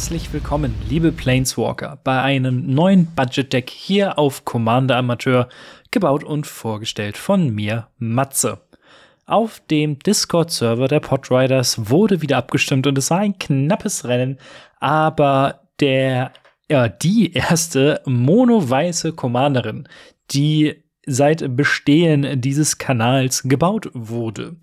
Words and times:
Herzlich 0.00 0.32
willkommen, 0.32 0.74
liebe 0.88 1.12
Planeswalker, 1.12 2.00
bei 2.02 2.22
einem 2.22 2.72
neuen 2.74 3.14
Budget-Deck 3.14 3.68
hier 3.68 4.18
auf 4.18 4.46
Commander 4.46 4.96
Amateur, 4.96 5.50
gebaut 5.90 6.24
und 6.24 6.46
vorgestellt 6.46 7.18
von 7.18 7.54
mir, 7.54 7.88
Matze. 7.98 8.62
Auf 9.26 9.60
dem 9.70 9.98
Discord-Server 9.98 10.88
der 10.88 11.00
Podriders 11.00 11.90
wurde 11.90 12.22
wieder 12.22 12.38
abgestimmt 12.38 12.86
und 12.86 12.96
es 12.96 13.10
war 13.10 13.18
ein 13.18 13.38
knappes 13.38 14.08
Rennen, 14.08 14.38
aber 14.78 15.68
der, 15.80 16.32
ja, 16.70 16.88
die 16.88 17.34
erste 17.34 18.00
mono-weiße 18.06 19.12
Commanderin, 19.12 19.86
die 20.30 20.82
seit 21.04 21.54
Bestehen 21.56 22.40
dieses 22.40 22.78
Kanals 22.78 23.42
gebaut 23.42 23.90
wurde, 23.92 24.56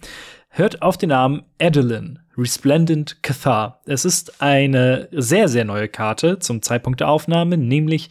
hört 0.49 0.81
auf 0.81 0.97
den 0.97 1.09
Namen 1.09 1.43
Adeline 1.61 2.26
Resplendent 2.37 3.23
Cathar. 3.23 3.81
Es 3.85 4.05
ist 4.05 4.41
eine 4.41 5.07
sehr, 5.11 5.47
sehr 5.47 5.65
neue 5.65 5.87
Karte 5.87 6.39
zum 6.39 6.61
Zeitpunkt 6.61 6.99
der 6.99 7.09
Aufnahme, 7.09 7.57
nämlich 7.57 8.09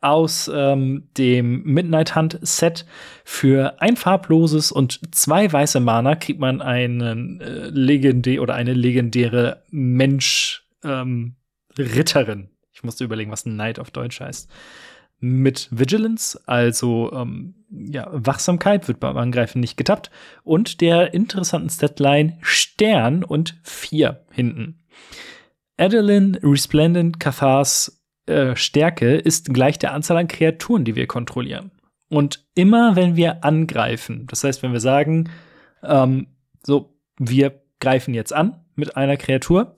aus 0.00 0.50
ähm, 0.52 1.08
dem 1.16 1.64
Midnight 1.64 2.14
Hunt 2.14 2.38
Set 2.42 2.86
für 3.24 3.80
ein 3.80 3.96
farbloses 3.96 4.70
und 4.70 5.00
zwei 5.14 5.52
weiße 5.52 5.80
Mana 5.80 6.14
kriegt 6.14 6.40
man 6.40 6.62
einen 6.62 7.40
äh, 7.40 7.68
legendär 7.68 8.42
oder 8.42 8.54
eine 8.54 8.74
legendäre 8.74 9.62
Mensch 9.70 10.66
ähm. 10.84 11.34
Ich 12.72 12.84
musste 12.84 13.04
überlegen, 13.04 13.30
was 13.32 13.42
Knight 13.42 13.78
auf 13.78 13.90
Deutsch 13.90 14.20
heißt 14.20 14.48
mit 15.20 15.68
Vigilance, 15.70 16.40
also 16.46 17.12
ähm, 17.12 17.54
ja, 17.70 18.08
Wachsamkeit 18.12 18.88
wird 18.88 19.00
beim 19.00 19.16
Angreifen 19.16 19.60
nicht 19.60 19.76
getappt 19.76 20.10
und 20.44 20.80
der 20.80 21.12
interessanten 21.12 21.70
Statline 21.70 22.38
Stern 22.40 23.24
und 23.24 23.58
4 23.62 24.24
hinten. 24.30 24.78
Adeline 25.76 26.38
Resplendent 26.42 27.20
Cathars 27.20 28.02
äh, 28.26 28.56
Stärke 28.56 29.16
ist 29.16 29.52
gleich 29.52 29.78
der 29.78 29.92
Anzahl 29.92 30.16
an 30.16 30.28
Kreaturen, 30.28 30.84
die 30.84 30.96
wir 30.96 31.06
kontrollieren. 31.06 31.70
Und 32.08 32.46
immer 32.54 32.96
wenn 32.96 33.16
wir 33.16 33.44
angreifen, 33.44 34.26
das 34.28 34.44
heißt, 34.44 34.62
wenn 34.62 34.72
wir 34.72 34.80
sagen, 34.80 35.30
ähm, 35.82 36.28
so, 36.62 36.96
wir 37.18 37.60
greifen 37.80 38.14
jetzt 38.14 38.32
an 38.32 38.64
mit 38.74 38.96
einer 38.96 39.16
Kreatur, 39.16 39.76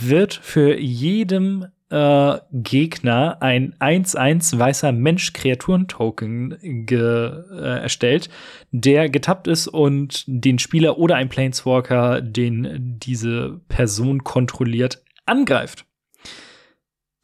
wird 0.00 0.34
für 0.34 0.78
jedem 0.78 1.66
äh, 1.90 2.38
Gegner 2.52 3.38
ein 3.40 3.74
1-1 3.78 4.58
weißer 4.58 4.92
Mensch-Kreaturen-Token 4.92 6.52
äh, 6.90 7.80
erstellt, 7.80 8.28
der 8.70 9.08
getappt 9.08 9.48
ist 9.48 9.68
und 9.68 10.24
den 10.26 10.58
Spieler 10.58 10.98
oder 10.98 11.16
ein 11.16 11.28
Planeswalker, 11.28 12.20
den 12.20 12.98
diese 12.98 13.60
Person 13.68 14.24
kontrolliert, 14.24 15.02
angreift. 15.26 15.86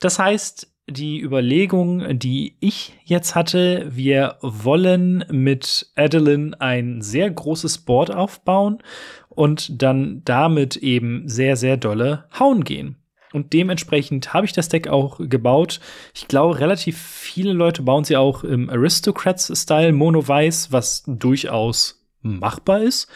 Das 0.00 0.18
heißt, 0.18 0.70
die 0.86 1.20
Überlegung, 1.20 2.18
die 2.18 2.56
ich 2.60 2.92
jetzt 3.04 3.34
hatte, 3.34 3.88
wir 3.90 4.36
wollen 4.42 5.24
mit 5.30 5.90
Adeline 5.96 6.60
ein 6.60 7.00
sehr 7.00 7.30
großes 7.30 7.78
Board 7.78 8.14
aufbauen 8.14 8.82
und 9.30 9.82
dann 9.82 10.20
damit 10.24 10.76
eben 10.76 11.26
sehr, 11.26 11.56
sehr 11.56 11.78
dolle 11.78 12.24
hauen 12.38 12.64
gehen. 12.64 12.96
Und 13.34 13.52
dementsprechend 13.52 14.32
habe 14.32 14.46
ich 14.46 14.52
das 14.52 14.68
Deck 14.68 14.86
auch 14.86 15.18
gebaut. 15.18 15.80
Ich 16.14 16.28
glaube, 16.28 16.60
relativ 16.60 16.96
viele 16.96 17.52
Leute 17.52 17.82
bauen 17.82 18.04
sie 18.04 18.16
auch 18.16 18.44
im 18.44 18.70
Aristocrats-Style 18.70 19.92
Mono-Weiß, 19.92 20.70
was 20.70 21.02
durchaus 21.08 22.06
machbar 22.22 22.80
ist. 22.82 23.08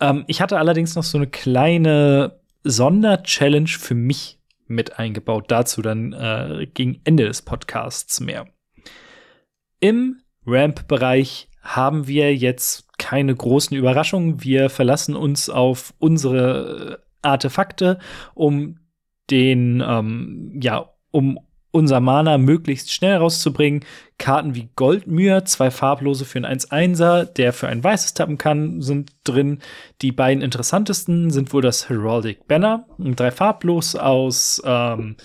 Ähm, 0.00 0.24
ich 0.28 0.40
hatte 0.40 0.58
allerdings 0.58 0.96
noch 0.96 1.02
so 1.02 1.18
eine 1.18 1.26
kleine 1.26 2.40
Sonder-Challenge 2.64 3.68
für 3.68 3.94
mich 3.94 4.38
mit 4.66 4.98
eingebaut. 4.98 5.44
Dazu 5.48 5.82
dann 5.82 6.14
äh, 6.14 6.66
gegen 6.72 7.02
Ende 7.04 7.26
des 7.26 7.42
Podcasts 7.42 8.18
mehr. 8.18 8.46
Im 9.78 10.22
Ramp-Bereich 10.46 11.48
haben 11.60 12.06
wir 12.06 12.34
jetzt 12.34 12.96
keine 12.96 13.36
großen 13.36 13.76
Überraschungen. 13.76 14.42
Wir 14.42 14.70
verlassen 14.70 15.14
uns 15.14 15.50
auf 15.50 15.92
unsere 15.98 17.02
Artefakte, 17.20 17.98
um 18.32 18.78
den, 19.30 19.82
ähm, 19.86 20.58
ja, 20.60 20.90
um 21.10 21.38
unser 21.72 22.00
Mana 22.00 22.38
möglichst 22.38 22.92
schnell 22.92 23.16
rauszubringen. 23.16 23.84
Karten 24.18 24.54
wie 24.54 24.68
Goldmühe, 24.76 25.44
zwei 25.44 25.70
farblose 25.70 26.24
für 26.24 26.38
einen 26.38 26.58
1-1er, 26.58 27.24
der 27.24 27.52
für 27.52 27.68
ein 27.68 27.82
weißes 27.82 28.14
tappen 28.14 28.38
kann, 28.38 28.82
sind 28.82 29.12
drin. 29.24 29.60
Die 30.02 30.12
beiden 30.12 30.42
interessantesten 30.42 31.30
sind 31.30 31.52
wohl 31.52 31.62
das 31.62 31.88
Heraldic 31.88 32.46
Banner, 32.48 32.86
drei 32.98 33.30
farblos 33.30 33.94
aus, 33.94 34.60
ähm, 34.64 35.16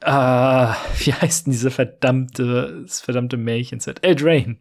äh, 0.00 0.10
wie 0.98 1.12
heißt 1.12 1.46
denn 1.46 1.52
diese 1.52 1.70
verdammte, 1.70 2.82
das 2.82 3.00
verdammte 3.00 3.36
Märchenset? 3.36 4.04
Eldraine. 4.04 4.58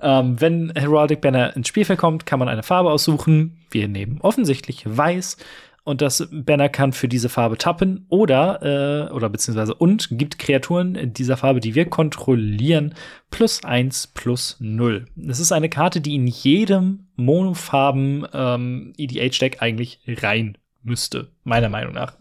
Ähm, 0.00 0.40
wenn 0.40 0.72
Heraldic 0.76 1.20
Banner 1.20 1.56
ins 1.56 1.68
Spielfeld 1.68 1.98
kommt, 1.98 2.26
kann 2.26 2.38
man 2.38 2.48
eine 2.48 2.62
Farbe 2.62 2.90
aussuchen. 2.90 3.64
Wir 3.70 3.88
nehmen 3.88 4.20
offensichtlich 4.20 4.84
weiß 4.86 5.38
und 5.84 6.00
das 6.00 6.28
Banner 6.32 6.68
kann 6.68 6.92
für 6.92 7.08
diese 7.08 7.28
Farbe 7.28 7.58
tappen 7.58 8.06
oder, 8.08 9.08
äh, 9.08 9.12
oder 9.12 9.28
beziehungsweise 9.28 9.74
und 9.74 10.08
gibt 10.10 10.38
Kreaturen 10.38 11.12
dieser 11.12 11.36
Farbe, 11.36 11.60
die 11.60 11.74
wir 11.74 11.84
kontrollieren, 11.84 12.94
plus 13.30 13.62
eins 13.64 14.06
plus 14.06 14.56
null. 14.60 15.06
Es 15.28 15.40
ist 15.40 15.52
eine 15.52 15.68
Karte, 15.68 16.00
die 16.00 16.14
in 16.14 16.26
jedem 16.26 17.06
monofarben 17.16 18.26
ähm, 18.32 18.92
EDH-Deck 18.96 19.60
eigentlich 19.60 20.00
rein 20.06 20.58
müsste, 20.82 21.28
meiner 21.44 21.68
Meinung 21.68 21.94
nach. 21.94 22.16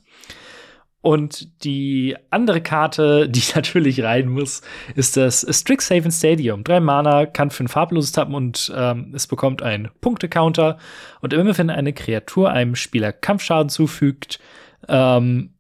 Und 1.04 1.66
die 1.66 2.16
andere 2.30 2.62
Karte, 2.62 3.28
die 3.30 3.44
natürlich 3.54 4.02
rein 4.04 4.30
muss, 4.30 4.62
ist 4.96 5.18
das 5.18 5.46
Strixhaven 5.50 6.12
Stadium. 6.12 6.64
Drei 6.64 6.80
Mana, 6.80 7.26
kann 7.26 7.52
für 7.52 7.66
ein 7.66 7.68
farbloses 7.68 8.14
tappen 8.14 8.34
und 8.34 8.74
ähm, 8.74 9.12
es 9.14 9.28
bekommt 9.28 9.62
einen 9.62 9.90
Punkte-Counter. 10.00 10.78
Und 11.20 11.34
immer 11.34 11.56
wenn 11.58 11.70
eine 11.70 11.92
Kreatur 11.92 12.52
einem 12.52 12.76
Spieler 12.76 13.12
Kampfschaden 13.12 13.68
zufügt 13.68 14.40
ähm, 14.88 15.56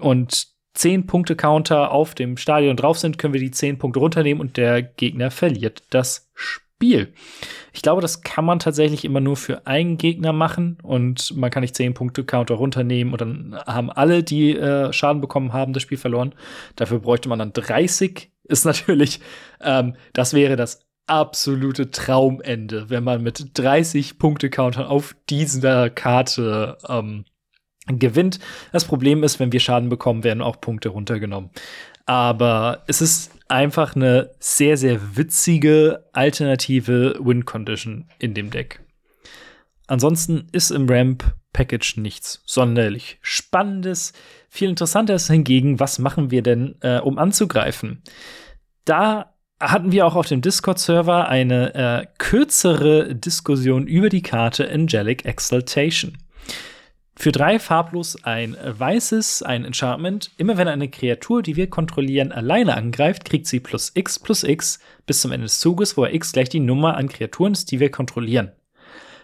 und 0.00 0.48
zehn 0.74 1.06
Punkte 1.06 1.36
Counter 1.36 1.92
auf 1.92 2.16
dem 2.16 2.36
Stadion 2.36 2.76
drauf 2.76 2.98
sind, 2.98 3.18
können 3.18 3.34
wir 3.34 3.40
die 3.40 3.52
zehn 3.52 3.78
Punkte 3.78 4.00
runternehmen 4.00 4.40
und 4.40 4.56
der 4.56 4.82
Gegner 4.82 5.30
verliert 5.30 5.84
das 5.90 6.28
Spiel. 6.34 6.71
Ich 6.82 7.82
glaube, 7.82 8.02
das 8.02 8.22
kann 8.22 8.44
man 8.44 8.58
tatsächlich 8.58 9.04
immer 9.04 9.20
nur 9.20 9.36
für 9.36 9.66
einen 9.66 9.96
Gegner 9.96 10.32
machen 10.32 10.78
und 10.82 11.34
man 11.36 11.50
kann 11.50 11.62
nicht 11.62 11.76
10 11.76 11.94
Punkte 11.94 12.24
Counter 12.24 12.54
runternehmen 12.54 13.12
und 13.12 13.20
dann 13.20 13.56
haben 13.66 13.90
alle, 13.90 14.22
die 14.22 14.56
äh, 14.56 14.92
Schaden 14.92 15.20
bekommen 15.20 15.52
haben, 15.52 15.72
das 15.72 15.82
Spiel 15.82 15.98
verloren. 15.98 16.34
Dafür 16.76 17.00
bräuchte 17.00 17.28
man 17.28 17.38
dann 17.38 17.52
30. 17.52 18.30
Ist 18.44 18.64
natürlich, 18.66 19.20
ähm, 19.62 19.94
das 20.12 20.34
wäre 20.34 20.56
das 20.56 20.86
absolute 21.06 21.90
Traumende, 21.90 22.88
wenn 22.90 23.04
man 23.04 23.22
mit 23.22 23.58
30 23.58 24.18
Punkte 24.18 24.50
Counter 24.50 24.88
auf 24.90 25.16
dieser 25.28 25.90
Karte 25.90 26.78
ähm, 26.88 27.24
gewinnt. 27.86 28.38
Das 28.72 28.84
Problem 28.84 29.22
ist, 29.24 29.40
wenn 29.40 29.52
wir 29.52 29.60
Schaden 29.60 29.88
bekommen, 29.88 30.24
werden 30.24 30.42
auch 30.42 30.60
Punkte 30.60 30.90
runtergenommen. 30.90 31.50
Aber 32.06 32.82
es 32.86 33.00
ist 33.00 33.32
einfach 33.52 33.94
eine 33.94 34.30
sehr, 34.40 34.76
sehr 34.76 35.16
witzige 35.16 36.08
alternative 36.12 37.16
Win-Condition 37.20 38.06
in 38.18 38.34
dem 38.34 38.50
Deck. 38.50 38.80
Ansonsten 39.86 40.48
ist 40.52 40.70
im 40.70 40.88
Ramp-Package 40.88 41.98
nichts 41.98 42.42
sonderlich 42.46 43.18
Spannendes. 43.20 44.12
Viel 44.48 44.70
interessanter 44.70 45.14
ist 45.14 45.30
hingegen, 45.30 45.80
was 45.80 45.98
machen 45.98 46.30
wir 46.30 46.42
denn, 46.42 46.76
äh, 46.80 46.98
um 46.98 47.18
anzugreifen? 47.18 48.02
Da 48.84 49.34
hatten 49.60 49.92
wir 49.92 50.06
auch 50.06 50.16
auf 50.16 50.26
dem 50.26 50.40
Discord-Server 50.40 51.28
eine 51.28 51.74
äh, 51.74 52.06
kürzere 52.18 53.14
Diskussion 53.14 53.86
über 53.86 54.08
die 54.08 54.22
Karte 54.22 54.68
Angelic 54.68 55.24
Exaltation. 55.24 56.18
Für 57.14 57.30
drei 57.30 57.58
farblos 57.58 58.24
ein 58.24 58.56
weißes, 58.64 59.42
ein 59.42 59.64
Enchantment. 59.64 60.30
Immer 60.38 60.56
wenn 60.56 60.68
eine 60.68 60.88
Kreatur, 60.88 61.42
die 61.42 61.56
wir 61.56 61.68
kontrollieren, 61.68 62.32
alleine 62.32 62.74
angreift, 62.74 63.26
kriegt 63.26 63.46
sie 63.46 63.60
plus 63.60 63.92
x 63.94 64.18
plus 64.18 64.44
x 64.44 64.78
bis 65.06 65.20
zum 65.20 65.32
Ende 65.32 65.44
des 65.44 65.60
Zuges, 65.60 65.96
wo 65.96 66.06
x 66.06 66.32
gleich 66.32 66.48
die 66.48 66.60
Nummer 66.60 66.96
an 66.96 67.08
Kreaturen 67.08 67.52
ist, 67.52 67.70
die 67.70 67.80
wir 67.80 67.90
kontrollieren. 67.90 68.52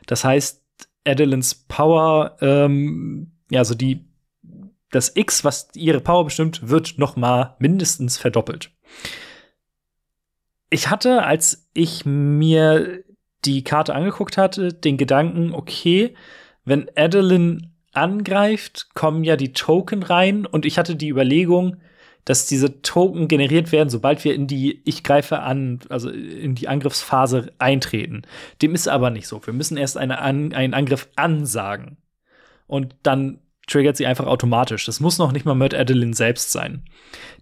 Das 0.07 0.23
heißt, 0.23 0.63
Adeline's 1.05 1.55
Power, 1.55 2.37
ähm, 2.41 3.33
ja, 3.51 3.61
also 3.61 3.75
die, 3.75 4.05
das 4.91 5.13
x, 5.15 5.43
was 5.45 5.69
ihre 5.75 6.01
Power 6.01 6.25
bestimmt, 6.25 6.69
wird 6.69 6.99
noch 6.99 7.17
mal 7.17 7.57
mindestens 7.59 8.19
verdoppelt. 8.19 8.71
Ich 10.71 10.91
hatte, 10.91 11.25
als 11.25 11.69
ich 11.73 12.05
mir 12.05 13.03
die 13.47 13.65
Karte 13.65 13.95
angeguckt 13.95 14.37
hatte, 14.37 14.75
den 14.75 14.99
Gedanken, 14.99 15.55
okay, 15.55 16.15
wenn 16.65 16.91
Adeline 16.95 17.71
angreift, 17.99 18.89
kommen 18.95 19.25
ja 19.25 19.37
die 19.37 19.53
Token 19.53 20.03
rein 20.03 20.47
und 20.47 20.65
ich 20.65 20.79
hatte 20.79 20.97
die 20.97 21.09
Überlegung, 21.09 21.77
dass 22.25 22.47
diese 22.47 22.83
Token 22.83 23.27
generiert 23.27 23.73
werden, 23.73 23.89
sobald 23.89 24.23
wir 24.23 24.35
in 24.35 24.47
die 24.47 24.83
Ich 24.85 25.03
greife 25.03 25.41
an, 25.41 25.81
also 25.89 26.11
in 26.11 26.55
die 26.55 26.69
Angriffsphase 26.69 27.53
eintreten. 27.59 28.23
Dem 28.61 28.75
ist 28.75 28.87
aber 28.87 29.09
nicht 29.09 29.27
so. 29.27 29.41
Wir 29.47 29.55
müssen 29.55 29.79
erst 29.79 29.97
eine 29.97 30.19
an, 30.21 30.53
einen 30.53 30.75
Angriff 30.75 31.09
ansagen. 31.17 31.97
Und 32.67 32.95
dann 33.03 33.39
triggert 33.67 33.97
sie 33.97 34.07
einfach 34.07 34.27
automatisch. 34.27 34.85
Das 34.85 35.01
muss 35.01 35.19
noch 35.19 35.33
nicht 35.33 35.47
mal 35.47 35.55
Mert 35.55 35.75
Adeline 35.75 36.15
selbst 36.15 36.53
sein. 36.53 36.83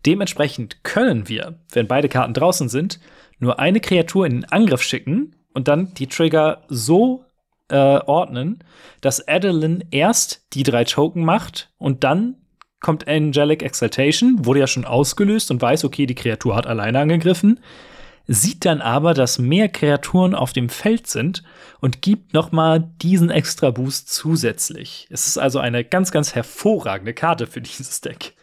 Dementsprechend 0.06 0.84
können 0.84 1.28
wir, 1.28 1.58
wenn 1.72 1.88
beide 1.88 2.08
Karten 2.08 2.34
draußen 2.34 2.68
sind, 2.68 3.00
nur 3.40 3.58
eine 3.58 3.80
Kreatur 3.80 4.24
in 4.24 4.32
den 4.40 4.44
Angriff 4.44 4.82
schicken 4.82 5.34
und 5.52 5.66
dann 5.66 5.94
die 5.94 6.06
Trigger 6.06 6.62
so 6.68 7.24
äh, 7.68 7.76
ordnen, 7.76 8.62
dass 9.00 9.26
Adeline 9.26 9.84
erst 9.90 10.46
die 10.54 10.62
drei 10.62 10.84
Token 10.84 11.24
macht 11.24 11.70
und 11.78 12.04
dann 12.04 12.36
kommt 12.80 13.08
Angelic 13.08 13.62
Exaltation, 13.62 14.44
wurde 14.44 14.60
ja 14.60 14.66
schon 14.66 14.84
ausgelöst 14.84 15.50
und 15.50 15.60
weiß, 15.60 15.84
okay, 15.84 16.06
die 16.06 16.14
Kreatur 16.14 16.54
hat 16.54 16.66
alleine 16.66 17.00
angegriffen, 17.00 17.60
sieht 18.26 18.64
dann 18.64 18.80
aber, 18.80 19.14
dass 19.14 19.38
mehr 19.38 19.68
Kreaturen 19.68 20.34
auf 20.34 20.52
dem 20.52 20.68
Feld 20.68 21.06
sind 21.06 21.42
und 21.80 22.02
gibt 22.02 22.34
noch 22.34 22.52
mal 22.52 22.92
diesen 23.02 23.30
extra 23.30 23.70
Boost 23.70 24.12
zusätzlich. 24.12 25.06
Es 25.10 25.26
ist 25.26 25.38
also 25.38 25.58
eine 25.58 25.84
ganz, 25.84 26.10
ganz 26.10 26.34
hervorragende 26.34 27.14
Karte 27.14 27.46
für 27.46 27.60
dieses 27.62 28.00
Deck. 28.00 28.34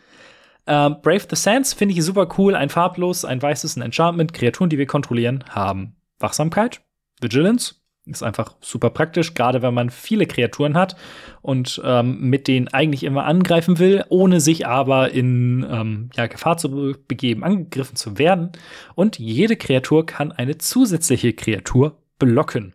Ähm, 0.65 0.97
Brave 1.01 1.27
the 1.29 1.35
Sands 1.35 1.73
finde 1.73 1.93
ich 1.93 2.03
super 2.03 2.27
cool. 2.37 2.55
Ein 2.55 2.69
farblos, 2.69 3.25
ein 3.25 3.41
weißes, 3.41 3.75
ein 3.75 3.81
Enchantment. 3.81 4.33
Kreaturen, 4.33 4.69
die 4.69 4.77
wir 4.77 4.85
kontrollieren, 4.85 5.43
haben 5.49 5.97
Wachsamkeit, 6.19 6.81
Vigilance, 7.19 7.75
ist 8.05 8.23
einfach 8.23 8.55
super 8.59 8.89
praktisch, 8.89 9.33
gerade 9.33 9.61
wenn 9.61 9.73
man 9.73 9.89
viele 9.89 10.25
Kreaturen 10.25 10.75
hat 10.75 10.95
und 11.41 11.81
ähm, 11.85 12.19
mit 12.19 12.47
denen 12.47 12.67
eigentlich 12.67 13.03
immer 13.03 13.25
angreifen 13.25 13.79
will, 13.79 14.03
ohne 14.09 14.41
sich 14.41 14.67
aber 14.67 15.11
in 15.11 15.65
ähm, 15.69 16.09
ja, 16.15 16.27
Gefahr 16.27 16.57
zu 16.57 16.95
begeben, 17.07 17.43
angegriffen 17.43 17.95
zu 17.95 18.17
werden. 18.17 18.51
Und 18.95 19.19
jede 19.19 19.55
Kreatur 19.55 20.05
kann 20.05 20.31
eine 20.31 20.57
zusätzliche 20.57 21.33
Kreatur 21.33 21.97
blocken. 22.19 22.73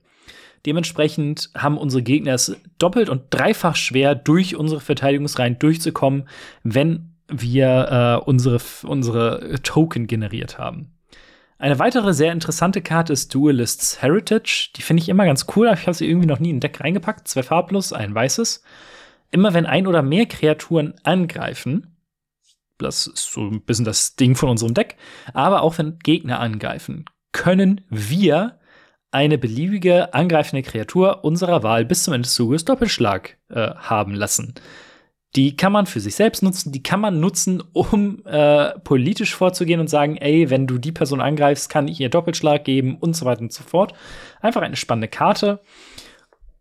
Dementsprechend 0.66 1.50
haben 1.56 1.78
unsere 1.78 2.02
Gegner 2.02 2.34
es 2.34 2.56
doppelt 2.78 3.08
und 3.08 3.22
dreifach 3.30 3.76
schwer, 3.76 4.14
durch 4.14 4.56
unsere 4.56 4.80
Verteidigungsreihen 4.80 5.58
durchzukommen, 5.58 6.28
wenn 6.62 7.14
wir 7.28 8.22
äh, 8.24 8.24
unsere, 8.24 8.58
unsere 8.84 9.60
Token 9.62 10.06
generiert 10.06 10.58
haben. 10.58 10.97
Eine 11.60 11.80
weitere 11.80 12.14
sehr 12.14 12.32
interessante 12.32 12.80
Karte 12.82 13.12
ist 13.12 13.34
Duelists 13.34 14.00
Heritage. 14.00 14.70
Die 14.76 14.82
finde 14.82 15.02
ich 15.02 15.08
immer 15.08 15.24
ganz 15.24 15.46
cool, 15.56 15.66
aber 15.66 15.76
ich 15.76 15.86
habe 15.86 15.94
sie 15.94 16.08
irgendwie 16.08 16.28
noch 16.28 16.38
nie 16.38 16.50
in 16.50 16.58
ein 16.58 16.60
Deck 16.60 16.80
reingepackt. 16.80 17.26
Zwei 17.26 17.42
farblos, 17.42 17.92
ein 17.92 18.14
weißes. 18.14 18.62
Immer 19.32 19.54
wenn 19.54 19.66
ein 19.66 19.88
oder 19.88 20.02
mehr 20.02 20.26
Kreaturen 20.26 20.94
angreifen, 21.02 21.96
das 22.78 23.08
ist 23.08 23.32
so 23.32 23.40
ein 23.40 23.62
bisschen 23.62 23.84
das 23.84 24.14
Ding 24.14 24.36
von 24.36 24.48
unserem 24.48 24.72
Deck, 24.72 24.96
aber 25.34 25.62
auch 25.62 25.78
wenn 25.78 25.98
Gegner 25.98 26.38
angreifen, 26.38 27.04
können 27.32 27.80
wir 27.90 28.60
eine 29.10 29.36
beliebige 29.36 30.14
angreifende 30.14 30.62
Kreatur 30.62 31.24
unserer 31.24 31.64
Wahl 31.64 31.84
bis 31.84 32.04
zum 32.04 32.14
Ende 32.14 32.26
des 32.26 32.34
Zuges 32.34 32.64
Doppelschlag 32.64 33.36
äh, 33.48 33.74
haben 33.74 34.14
lassen. 34.14 34.54
Die 35.36 35.56
kann 35.56 35.72
man 35.72 35.86
für 35.86 36.00
sich 36.00 36.14
selbst 36.14 36.42
nutzen, 36.42 36.72
die 36.72 36.82
kann 36.82 37.00
man 37.00 37.20
nutzen, 37.20 37.62
um 37.72 38.24
äh, 38.24 38.78
politisch 38.80 39.34
vorzugehen 39.34 39.78
und 39.78 39.88
sagen, 39.88 40.16
ey, 40.16 40.48
wenn 40.48 40.66
du 40.66 40.78
die 40.78 40.92
Person 40.92 41.20
angreifst, 41.20 41.68
kann 41.68 41.86
ich 41.86 42.00
ihr 42.00 42.08
Doppelschlag 42.08 42.64
geben 42.64 42.96
und 42.96 43.14
so 43.14 43.26
weiter 43.26 43.42
und 43.42 43.52
so 43.52 43.62
fort. 43.62 43.92
Einfach 44.40 44.62
eine 44.62 44.76
spannende 44.76 45.08
Karte. 45.08 45.60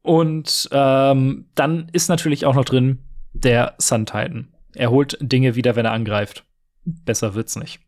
Und 0.01 0.69
ähm, 0.71 1.49
dann 1.55 1.89
ist 1.93 2.09
natürlich 2.09 2.45
auch 2.45 2.55
noch 2.55 2.65
drin 2.65 2.99
der 3.33 3.75
Sun 3.77 4.05
Titan. 4.05 4.53
Er 4.75 4.91
holt 4.91 5.17
Dinge 5.21 5.55
wieder, 5.55 5.75
wenn 5.75 5.85
er 5.85 5.91
angreift. 5.91 6.45
Besser 6.85 7.35
wird's 7.35 7.55
nicht. 7.55 7.79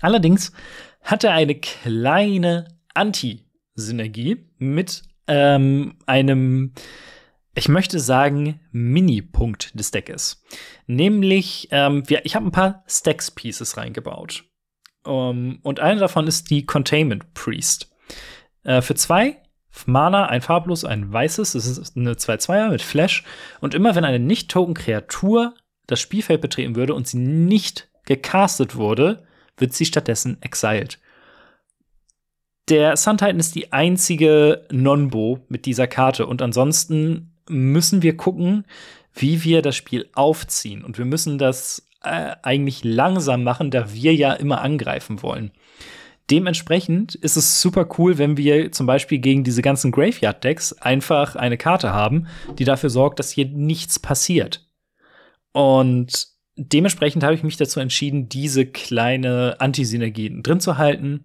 Allerdings 0.00 0.52
hat 1.02 1.24
er 1.24 1.32
eine 1.32 1.54
kleine 1.54 2.68
Anti-Synergie 2.94 4.46
mit 4.58 5.02
ähm, 5.26 5.96
einem 6.06 6.72
ich 7.58 7.68
möchte 7.68 7.98
sagen, 7.98 8.60
Mini-Punkt 8.70 9.78
des 9.78 9.90
Deckes. 9.90 10.42
Nämlich, 10.86 11.68
ähm, 11.70 12.08
wir, 12.08 12.24
ich 12.24 12.36
habe 12.36 12.46
ein 12.46 12.52
paar 12.52 12.84
Stacks-Pieces 12.86 13.76
reingebaut. 13.76 14.44
Um, 15.04 15.58
und 15.62 15.80
eine 15.80 16.00
davon 16.00 16.26
ist 16.26 16.50
die 16.50 16.66
Containment 16.66 17.34
Priest. 17.34 17.90
Äh, 18.62 18.82
für 18.82 18.94
zwei 18.94 19.36
Mana, 19.86 20.26
ein 20.26 20.40
farblos, 20.42 20.84
ein 20.84 21.12
weißes, 21.12 21.52
das 21.52 21.66
ist 21.66 21.96
eine 21.96 22.14
2-2er 22.14 22.70
mit 22.70 22.82
Flash. 22.82 23.24
Und 23.60 23.74
immer 23.74 23.94
wenn 23.94 24.04
eine 24.04 24.18
Nicht-Token-Kreatur 24.18 25.54
das 25.86 26.00
Spielfeld 26.00 26.40
betreten 26.40 26.76
würde 26.76 26.94
und 26.94 27.06
sie 27.06 27.18
nicht 27.18 27.88
gecastet 28.04 28.76
wurde, 28.76 29.24
wird 29.56 29.72
sie 29.72 29.84
stattdessen 29.84 30.40
exiled. 30.42 30.98
Der 32.68 32.96
Sun 32.96 33.16
Titan 33.16 33.38
ist 33.38 33.54
die 33.54 33.72
einzige 33.72 34.66
Non-Bo 34.70 35.46
mit 35.48 35.64
dieser 35.64 35.86
Karte 35.86 36.26
und 36.26 36.42
ansonsten 36.42 37.37
müssen 37.48 38.02
wir 38.02 38.16
gucken, 38.16 38.64
wie 39.14 39.44
wir 39.44 39.62
das 39.62 39.76
Spiel 39.76 40.08
aufziehen. 40.14 40.84
Und 40.84 40.98
wir 40.98 41.04
müssen 41.04 41.38
das 41.38 41.88
äh, 42.02 42.36
eigentlich 42.42 42.84
langsam 42.84 43.42
machen, 43.42 43.70
da 43.70 43.92
wir 43.92 44.14
ja 44.14 44.32
immer 44.32 44.60
angreifen 44.60 45.22
wollen. 45.22 45.50
Dementsprechend 46.30 47.14
ist 47.14 47.36
es 47.36 47.62
super 47.62 47.88
cool, 47.98 48.18
wenn 48.18 48.36
wir 48.36 48.70
zum 48.70 48.86
Beispiel 48.86 49.18
gegen 49.18 49.44
diese 49.44 49.62
ganzen 49.62 49.92
Graveyard-Decks 49.92 50.74
einfach 50.74 51.36
eine 51.36 51.56
Karte 51.56 51.92
haben, 51.92 52.26
die 52.58 52.64
dafür 52.64 52.90
sorgt, 52.90 53.18
dass 53.18 53.30
hier 53.30 53.46
nichts 53.46 53.98
passiert. 53.98 54.66
Und 55.52 56.28
dementsprechend 56.56 57.24
habe 57.24 57.34
ich 57.34 57.42
mich 57.42 57.56
dazu 57.56 57.80
entschieden, 57.80 58.28
diese 58.28 58.66
kleine 58.66 59.56
Antisynergien 59.58 60.42
drin 60.42 60.60
zu 60.60 60.76
halten. 60.76 61.24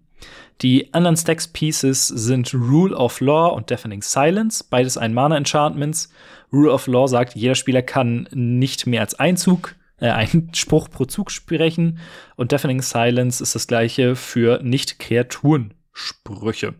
Die 0.62 0.94
anderen 0.94 1.16
Stacks 1.16 1.48
Pieces 1.48 2.06
sind 2.08 2.54
Rule 2.54 2.96
of 2.96 3.20
Law 3.20 3.48
und 3.48 3.68
Deafening 3.70 4.02
Silence, 4.02 4.64
beides 4.68 4.96
ein 4.96 5.12
Mana 5.12 5.36
Enchantments. 5.36 6.12
Rule 6.52 6.70
of 6.72 6.86
Law 6.86 7.08
sagt, 7.08 7.34
jeder 7.34 7.56
Spieler 7.56 7.82
kann 7.82 8.28
nicht 8.32 8.86
mehr 8.86 9.00
als 9.00 9.16
ein 9.16 9.36
Zug, 9.36 9.74
äh, 9.98 10.08
einen 10.10 10.54
Spruch 10.54 10.88
pro 10.88 11.06
Zug 11.06 11.30
sprechen 11.30 11.98
und 12.36 12.52
Deafening 12.52 12.82
Silence 12.82 13.42
ist 13.42 13.54
das 13.54 13.66
gleiche 13.66 14.16
für 14.16 14.62
Nicht-Kreaturen-Sprüche. 14.62 16.74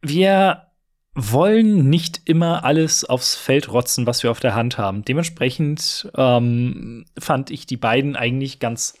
Wir 0.00 0.66
wollen 1.14 1.90
nicht 1.90 2.22
immer 2.24 2.64
alles 2.64 3.04
aufs 3.04 3.34
Feld 3.34 3.70
rotzen, 3.70 4.06
was 4.06 4.22
wir 4.22 4.30
auf 4.30 4.40
der 4.40 4.54
Hand 4.54 4.78
haben. 4.78 5.04
Dementsprechend 5.04 6.10
ähm, 6.16 7.04
fand 7.18 7.50
ich 7.50 7.66
die 7.66 7.76
beiden 7.76 8.16
eigentlich 8.16 8.60
ganz 8.60 8.94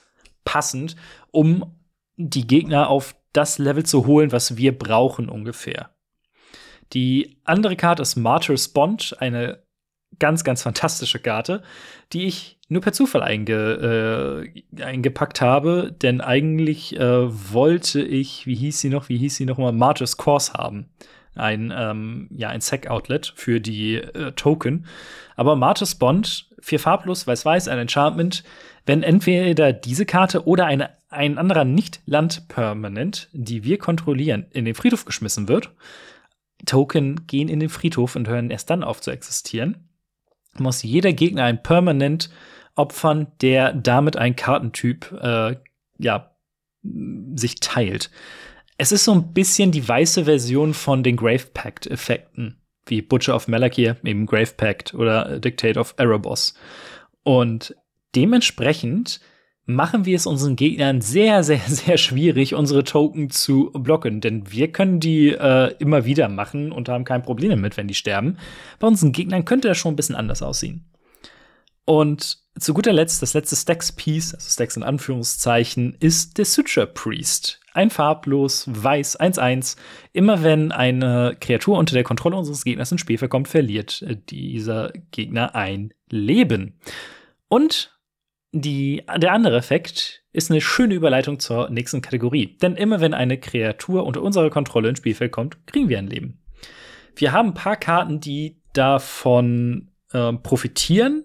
passend, 0.44 0.96
um 1.30 1.74
die 2.16 2.46
Gegner 2.46 2.88
auf 2.88 3.14
das 3.32 3.58
Level 3.58 3.84
zu 3.84 4.06
holen, 4.06 4.32
was 4.32 4.56
wir 4.56 4.76
brauchen 4.76 5.28
ungefähr. 5.28 5.90
Die 6.92 7.38
andere 7.44 7.76
Karte 7.76 8.02
ist 8.02 8.16
Martyr's 8.16 8.68
Bond, 8.68 9.16
eine 9.18 9.62
ganz, 10.18 10.44
ganz 10.44 10.62
fantastische 10.62 11.18
Karte, 11.18 11.62
die 12.12 12.26
ich 12.26 12.58
nur 12.68 12.82
per 12.82 12.92
Zufall 12.92 13.22
einge, 13.22 14.44
äh, 14.76 14.82
eingepackt 14.82 15.40
habe, 15.40 15.94
denn 16.00 16.20
eigentlich 16.20 16.98
äh, 16.98 17.52
wollte 17.52 18.02
ich, 18.02 18.46
wie 18.46 18.54
hieß 18.54 18.80
sie 18.80 18.88
noch, 18.90 19.08
wie 19.08 19.18
hieß 19.18 19.36
sie 19.36 19.46
noch 19.46 19.58
mal, 19.58 19.72
Martyr's 19.72 20.16
Course 20.16 20.52
haben. 20.52 20.90
Ein, 21.34 21.72
ähm, 21.74 22.28
ja, 22.30 22.50
ein 22.50 22.60
Sec-Outlet 22.60 23.32
für 23.34 23.60
die 23.60 23.96
äh, 23.96 24.32
Token. 24.32 24.86
Aber 25.34 25.56
Martyr's 25.56 25.94
Bond, 25.94 26.50
vier 26.62 26.78
farblos, 26.78 27.26
weiß-weiß, 27.26 27.68
ein 27.68 27.78
Enchantment, 27.78 28.44
wenn 28.86 29.02
entweder 29.02 29.72
diese 29.72 30.06
Karte 30.06 30.46
oder 30.46 30.66
eine, 30.66 30.90
ein 31.10 31.38
anderer 31.38 31.64
Nicht-Land-Permanent, 31.64 33.28
die 33.32 33.64
wir 33.64 33.78
kontrollieren, 33.78 34.46
in 34.50 34.64
den 34.64 34.74
Friedhof 34.74 35.04
geschmissen 35.04 35.48
wird, 35.48 35.72
Token 36.64 37.26
gehen 37.26 37.48
in 37.48 37.60
den 37.60 37.68
Friedhof 37.68 38.16
und 38.16 38.28
hören 38.28 38.50
erst 38.50 38.70
dann 38.70 38.84
auf 38.84 39.00
zu 39.00 39.10
existieren, 39.10 39.88
muss 40.58 40.82
jeder 40.82 41.12
Gegner 41.12 41.44
ein 41.44 41.62
Permanent 41.62 42.30
opfern, 42.74 43.26
der 43.40 43.72
damit 43.72 44.16
ein 44.16 44.36
Kartentyp 44.36 45.12
äh, 45.20 45.56
ja, 45.98 46.34
sich 46.82 47.60
teilt. 47.60 48.10
Es 48.78 48.92
ist 48.92 49.04
so 49.04 49.12
ein 49.12 49.32
bisschen 49.32 49.70
die 49.70 49.86
weiße 49.86 50.24
Version 50.24 50.74
von 50.74 51.02
den 51.02 51.16
Grave 51.16 51.46
Pact-Effekten, 51.52 52.61
wie 52.86 53.02
Butcher 53.02 53.36
of 53.36 53.48
Malakir, 53.48 53.96
eben 54.04 54.26
Grave 54.26 54.52
Pact 54.56 54.94
oder 54.94 55.38
Dictate 55.38 55.78
of 55.78 55.94
Erebos. 55.98 56.54
Und 57.22 57.74
Dementsprechend 58.14 59.20
machen 59.64 60.04
wir 60.04 60.16
es 60.16 60.26
unseren 60.26 60.56
Gegnern 60.56 61.00
sehr, 61.00 61.42
sehr, 61.44 61.60
sehr 61.66 61.96
schwierig, 61.96 62.54
unsere 62.54 62.84
Token 62.84 63.30
zu 63.30 63.70
blocken. 63.72 64.20
Denn 64.20 64.50
wir 64.50 64.70
können 64.70 65.00
die 65.00 65.28
äh, 65.28 65.74
immer 65.78 66.04
wieder 66.04 66.28
machen 66.28 66.72
und 66.72 66.88
haben 66.88 67.04
kein 67.04 67.22
Problem 67.22 67.50
damit, 67.50 67.76
wenn 67.76 67.88
die 67.88 67.94
sterben. 67.94 68.38
Bei 68.78 68.86
unseren 68.86 69.12
Gegnern 69.12 69.44
könnte 69.44 69.68
das 69.68 69.78
schon 69.78 69.94
ein 69.94 69.96
bisschen 69.96 70.16
anders 70.16 70.42
aussehen. 70.42 70.84
Und 71.84 72.38
zu 72.58 72.74
guter 72.74 72.92
Letzt, 72.92 73.22
das 73.22 73.34
letzte 73.34 73.56
Stacks-Piece, 73.56 74.34
also 74.34 74.48
Stacks 74.48 74.76
in 74.76 74.82
Anführungszeichen, 74.82 75.96
ist 76.00 76.38
der 76.38 76.44
Suture 76.44 76.86
Priest. 76.86 77.60
Ein 77.72 77.90
farblos, 77.90 78.66
weiß, 78.68 79.18
1-1. 79.18 79.76
Immer 80.12 80.42
wenn 80.42 80.72
eine 80.72 81.36
Kreatur 81.40 81.78
unter 81.78 81.94
der 81.94 82.04
Kontrolle 82.04 82.36
unseres 82.36 82.64
Gegners 82.64 82.92
ins 82.92 83.00
Spiel 83.00 83.16
kommt, 83.28 83.48
verliert 83.48 84.04
dieser 84.28 84.92
Gegner 85.10 85.54
ein 85.54 85.94
Leben. 86.10 86.78
Und 87.48 87.98
die, 88.52 89.02
der 89.16 89.32
andere 89.32 89.56
Effekt 89.56 90.22
ist 90.32 90.50
eine 90.50 90.60
schöne 90.60 90.94
Überleitung 90.94 91.40
zur 91.40 91.70
nächsten 91.70 92.02
Kategorie. 92.02 92.58
Denn 92.60 92.76
immer 92.76 93.00
wenn 93.00 93.14
eine 93.14 93.38
Kreatur 93.38 94.04
unter 94.04 94.22
unserer 94.22 94.50
Kontrolle 94.50 94.90
ins 94.90 94.98
Spielfeld 94.98 95.32
kommt, 95.32 95.66
kriegen 95.66 95.88
wir 95.88 95.98
ein 95.98 96.06
Leben. 96.06 96.42
Wir 97.16 97.32
haben 97.32 97.48
ein 97.48 97.54
paar 97.54 97.76
Karten, 97.76 98.20
die 98.20 98.60
davon 98.74 99.92
äh, 100.12 100.32
profitieren, 100.34 101.24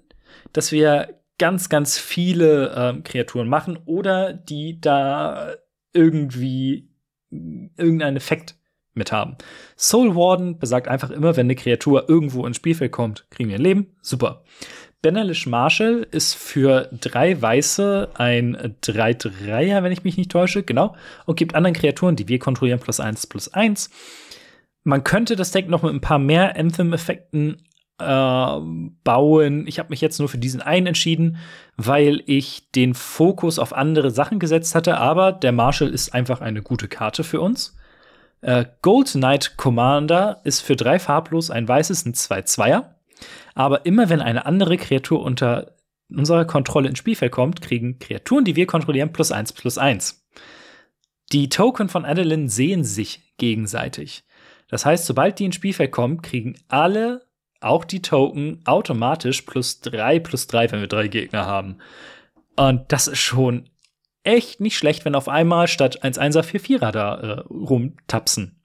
dass 0.54 0.72
wir 0.72 1.20
ganz, 1.38 1.70
ganz 1.70 1.98
viele 1.98 2.74
ähm, 2.76 3.04
Kreaturen 3.04 3.48
machen 3.48 3.78
oder 3.86 4.34
die 4.34 4.82
da 4.82 5.54
irgendwie 5.94 6.90
irgendeinen 7.30 8.18
Effekt 8.18 8.56
mit 8.94 9.12
haben. 9.12 9.38
Soul 9.78 10.16
Warden 10.16 10.60
besagt 10.60 10.88
einfach 10.88 11.12
immer, 11.12 11.38
wenn 11.38 11.46
eine 11.46 11.56
Kreatur 11.56 12.10
irgendwo 12.10 12.46
ins 12.46 12.58
Spielfeld 12.58 12.92
kommt, 12.92 13.28
kriegen 13.30 13.50
wir 13.50 13.58
ein 13.58 13.62
Leben. 13.62 13.96
Super. 14.02 14.44
Benalish 15.04 15.46
Marshall 15.46 16.08
ist 16.10 16.34
für 16.34 16.90
drei 16.92 17.40
Weiße 17.40 18.10
ein 18.16 18.58
3-3er, 18.58 19.84
wenn 19.84 19.92
ich 19.92 20.04
mich 20.04 20.18
nicht 20.18 20.32
täusche, 20.32 20.64
genau, 20.64 20.96
und 21.26 21.38
gibt 21.38 21.54
anderen 21.54 21.76
Kreaturen, 21.76 22.16
die 22.16 22.28
wir 22.28 22.40
kontrollieren, 22.40 22.80
plus 22.80 23.00
1, 23.00 23.28
plus 23.28 23.54
1. 23.54 23.92
Man 24.84 25.04
könnte 25.04 25.36
das 25.36 25.52
Deck 25.52 25.70
noch 25.70 25.84
mit 25.84 25.94
ein 25.94 26.02
paar 26.02 26.18
mehr 26.18 26.58
Anthem-Effekten 26.58 27.62
äh, 28.00 28.60
bauen. 29.04 29.68
Ich 29.68 29.80
habe 29.80 29.90
mich 29.90 30.02
jetzt 30.02 30.20
nur 30.20 30.30
für 30.30 30.38
diesen 30.38 30.62
einen 30.62 30.88
entschieden, 30.88 31.38
weil 31.76 32.24
ich 32.26 32.72
den 32.72 32.94
Fokus 32.94 33.60
auf 33.60 33.74
andere 33.74 34.12
Sachen 34.12 34.40
gesetzt 34.40 34.76
hatte, 34.76 34.98
aber 34.98 35.32
der 35.32 35.52
Marshall 35.52 35.90
ist 35.90 36.14
einfach 36.14 36.42
eine 36.42 36.62
gute 36.62 36.88
Karte 36.88 37.24
für 37.24 37.42
uns. 37.42 37.76
Äh, 38.42 38.66
Gold 38.82 39.12
Knight 39.14 39.58
Commander 39.58 40.42
ist 40.44 40.62
für 40.62 40.76
drei 40.76 41.00
farblos 41.00 41.50
ein 41.50 41.68
weißes, 41.68 42.06
ein 42.06 42.14
2-2er. 42.14 42.86
Aber 43.56 43.86
immer 43.86 44.10
wenn 44.10 44.22
eine 44.22 44.46
andere 44.46 44.78
Kreatur 44.78 45.24
unter 45.24 45.76
unserer 46.10 46.46
Kontrolle 46.46 46.88
ins 46.90 47.00
Spielfeld 47.00 47.32
kommt, 47.32 47.62
kriegen 47.62 48.00
Kreaturen, 48.00 48.46
die 48.46 48.56
wir 48.56 48.68
kontrollieren, 48.68 49.12
plus 49.12 49.32
1 49.32 49.54
plus 49.54 49.78
1. 49.78 50.26
Die 51.34 51.50
Token 51.50 51.90
von 51.90 52.06
Adeline 52.06 52.50
sehen 52.50 52.84
sich 52.84 53.36
gegenseitig. 53.38 54.24
Das 54.70 54.86
heißt, 54.86 55.06
sobald 55.06 55.40
die 55.40 55.46
ins 55.46 55.56
Spielfeld 55.56 55.92
kommen, 55.92 56.22
kriegen 56.22 56.56
alle 56.68 57.27
auch 57.62 57.86
die 57.86 58.02
Token 58.02 58.62
automatisch 58.66 59.42
plus 59.44 59.80
drei 59.82 60.20
plus 60.20 60.48
drei, 60.48 60.72
wenn 60.72 60.82
wir 60.82 60.88
drei 60.88 61.08
Gegner 61.08 61.46
haben. 61.46 61.78
Und 62.56 62.92
das 62.92 63.08
ist 63.08 63.20
schon 63.20 63.70
echt 64.24 64.60
nicht 64.60 64.78
schlecht, 64.78 65.06
wenn 65.06 65.16
auf 65.16 65.30
einmal 65.30 65.68
statt 65.68 66.04
1-1er 66.04 66.44
4-4er 66.44 66.92
da 66.92 67.16
äh, 67.16 67.40
rumtapsen. 67.50 68.62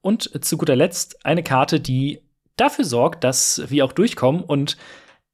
Und 0.00 0.44
zu 0.44 0.58
guter 0.58 0.76
Letzt 0.76 1.24
eine 1.24 1.42
Karte, 1.42 1.80
die 1.80 2.20
dafür 2.56 2.84
sorgt, 2.84 3.24
dass 3.24 3.62
wir 3.70 3.84
auch 3.84 3.92
durchkommen. 3.92 4.42
Und 4.42 4.76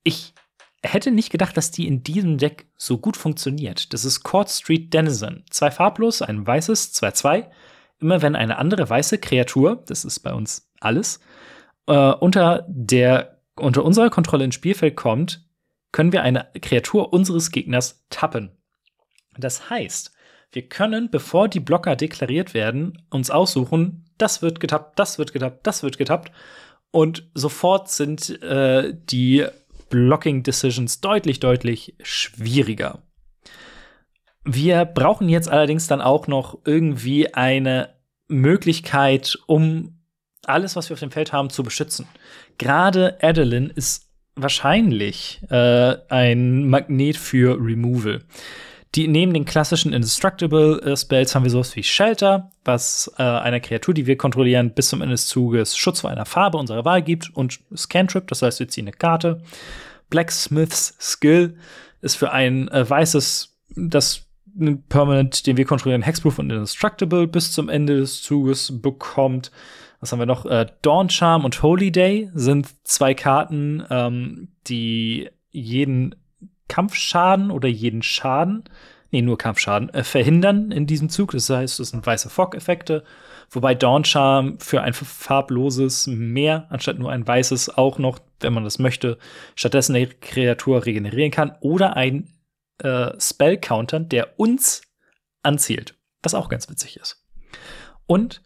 ich 0.05 0.35
hätte 0.83 1.11
nicht 1.11 1.31
gedacht, 1.31 1.57
dass 1.57 1.71
die 1.71 1.87
in 1.87 2.03
diesem 2.03 2.39
Deck 2.39 2.67
so 2.77 2.99
gut 2.99 3.17
funktioniert. 3.17 3.93
Das 3.93 4.05
ist 4.05 4.23
Court 4.23 4.51
Street 4.51 4.93
Denizen. 4.95 5.45
Zwei 5.51 5.71
farblos, 5.71 6.23
ein 6.23 6.47
weißes, 6.47 6.95
2-2. 6.95 7.47
Immer 8.01 8.23
wenn 8.23 8.37
eine 8.37 8.59
andere 8.59 8.89
weiße 8.89 9.19
Kreatur, 9.19 9.83
das 9.87 10.05
ist 10.05 10.21
bei 10.21 10.33
uns 10.33 10.71
alles, 10.81 11.19
äh, 11.89 12.13
unter 12.13 12.65
der 12.69 13.39
unter 13.57 13.85
unserer 13.85 14.11
Kontrolle 14.11 14.45
ins 14.45 14.55
Spielfeld 14.55 14.95
kommt, 14.95 15.45
können 15.91 16.13
wir 16.13 16.23
eine 16.23 16.49
Kreatur 16.61 17.13
unseres 17.13 17.51
Gegners 17.51 18.05
tappen. 18.11 18.53
Das 19.37 19.71
heißt, 19.71 20.13
wir 20.53 20.69
können, 20.69 21.11
bevor 21.11 21.49
die 21.49 21.61
Blocker 21.61 21.97
deklariert 21.97 22.55
werden, 22.55 23.03
uns 23.11 23.31
aussuchen, 23.31 24.05
das 24.17 24.43
wird 24.43 24.61
getappt, 24.61 24.99
das 24.99 25.19
wird 25.19 25.33
getappt, 25.33 25.67
das 25.67 25.83
wird 25.83 25.99
getappt. 25.99 26.33
Und 26.91 27.29
sofort 27.35 27.91
sind 27.91 28.43
äh, 28.43 28.95
die 28.95 29.47
Blocking 29.91 30.43
Decisions 30.43 31.01
deutlich, 31.01 31.41
deutlich 31.41 31.97
schwieriger. 32.03 33.03
Wir 34.45 34.85
brauchen 34.85 35.29
jetzt 35.29 35.49
allerdings 35.49 35.87
dann 35.87 36.01
auch 36.01 36.27
noch 36.27 36.59
irgendwie 36.65 37.35
eine 37.35 37.91
Möglichkeit, 38.29 39.39
um 39.47 39.98
alles, 40.47 40.77
was 40.77 40.89
wir 40.89 40.95
auf 40.95 41.01
dem 41.01 41.11
Feld 41.11 41.33
haben, 41.33 41.51
zu 41.51 41.63
beschützen. 41.63 42.07
Gerade 42.59 43.19
Adeline 43.23 43.71
ist 43.75 44.09
wahrscheinlich 44.35 45.41
äh, 45.51 45.97
ein 46.09 46.69
Magnet 46.69 47.17
für 47.17 47.59
Removal. 47.61 48.21
Die, 48.95 49.07
neben 49.07 49.35
den 49.35 49.45
klassischen 49.45 49.93
Indestructible 49.93 50.81
äh, 50.81 50.97
Spells 50.97 51.35
haben 51.35 51.45
wir 51.45 51.51
sowas 51.51 51.77
wie 51.77 51.83
Shelter, 51.83 52.51
was 52.65 53.13
äh, 53.19 53.23
einer 53.23 53.61
Kreatur, 53.61 53.93
die 53.93 54.07
wir 54.07 54.17
kontrollieren, 54.17 54.73
bis 54.73 54.89
zum 54.89 55.03
Ende 55.03 55.15
des 55.15 55.27
Zuges 55.27 55.77
Schutz 55.77 56.01
vor 56.01 56.11
einer 56.11 56.25
Farbe 56.25 56.57
unserer 56.57 56.85
Wahl 56.85 57.03
gibt 57.03 57.35
und 57.35 57.61
Scantrip, 57.77 58.27
das 58.29 58.41
heißt, 58.41 58.61
wir 58.61 58.69
ziehen 58.69 58.87
eine 58.87 58.97
Karte. 58.97 59.43
Blacksmith's 60.09 60.97
Skill 60.99 61.59
ist 62.01 62.15
für 62.15 62.33
ein 62.33 62.69
äh, 62.69 62.89
weißes, 62.89 63.59
das 63.77 64.25
Permanent, 64.89 65.47
den 65.47 65.57
wir 65.57 65.67
kontrollieren, 65.67 66.03
Hexproof 66.03 66.39
und 66.39 66.51
Indestructible 66.51 67.27
bis 67.27 67.53
zum 67.53 67.69
Ende 67.69 67.97
des 68.01 68.23
Zuges 68.23 68.73
bekommt 68.81 69.53
was 70.01 70.13
haben 70.13 70.19
wir 70.19 70.27
noch? 70.27 70.47
Äh, 70.47 70.67
Dawn 70.83 71.11
Charm 71.11 71.45
und 71.45 71.63
Holy 71.63 71.91
Day 71.91 72.31
sind 72.35 72.69
zwei 72.85 73.15
Karten, 73.15 73.85
ähm, 73.91 74.49
die 74.67 75.29
jeden 75.51 76.15
Kampfschaden 76.69 77.51
oder 77.51 77.69
jeden 77.69 78.03
Schaden, 78.03 78.65
nee, 79.11 79.23
nur 79.23 79.39
Kampfschaden, 79.39 79.89
äh, 79.91 80.05
verhindern 80.05 80.71
in 80.71 80.87
diesem 80.87 81.09
Zug. 81.09 81.33
Das 81.33 81.51
heißt, 81.51 81.81
es 81.81 81.91
sind 81.91 82.07
weiße 82.07 82.31
Fog-Effekte. 82.31 83.05
Wobei 83.51 83.75
Dawn 83.75 84.05
Charm 84.05 84.61
für 84.61 84.83
ein 84.83 84.93
farbloses 84.93 86.07
Meer, 86.07 86.67
anstatt 86.69 86.99
nur 86.99 87.11
ein 87.11 87.27
weißes, 87.27 87.77
auch 87.77 87.99
noch, 87.99 88.19
wenn 88.41 88.53
man 88.53 88.65
das 88.65 88.79
möchte, 88.79 89.19
stattdessen 89.55 89.97
eine 89.97 90.07
Kreatur 90.07 90.85
regenerieren 90.85 91.31
kann. 91.31 91.57
Oder 91.61 91.97
ein 91.97 92.29
äh, 92.79 93.19
Spell-Counter, 93.19 94.01
der 94.01 94.39
uns 94.39 94.83
anzielt. 95.43 95.97
Was 96.23 96.35
auch 96.35 96.49
ganz 96.49 96.69
witzig 96.69 96.99
ist. 96.99 97.25
Und 98.07 98.43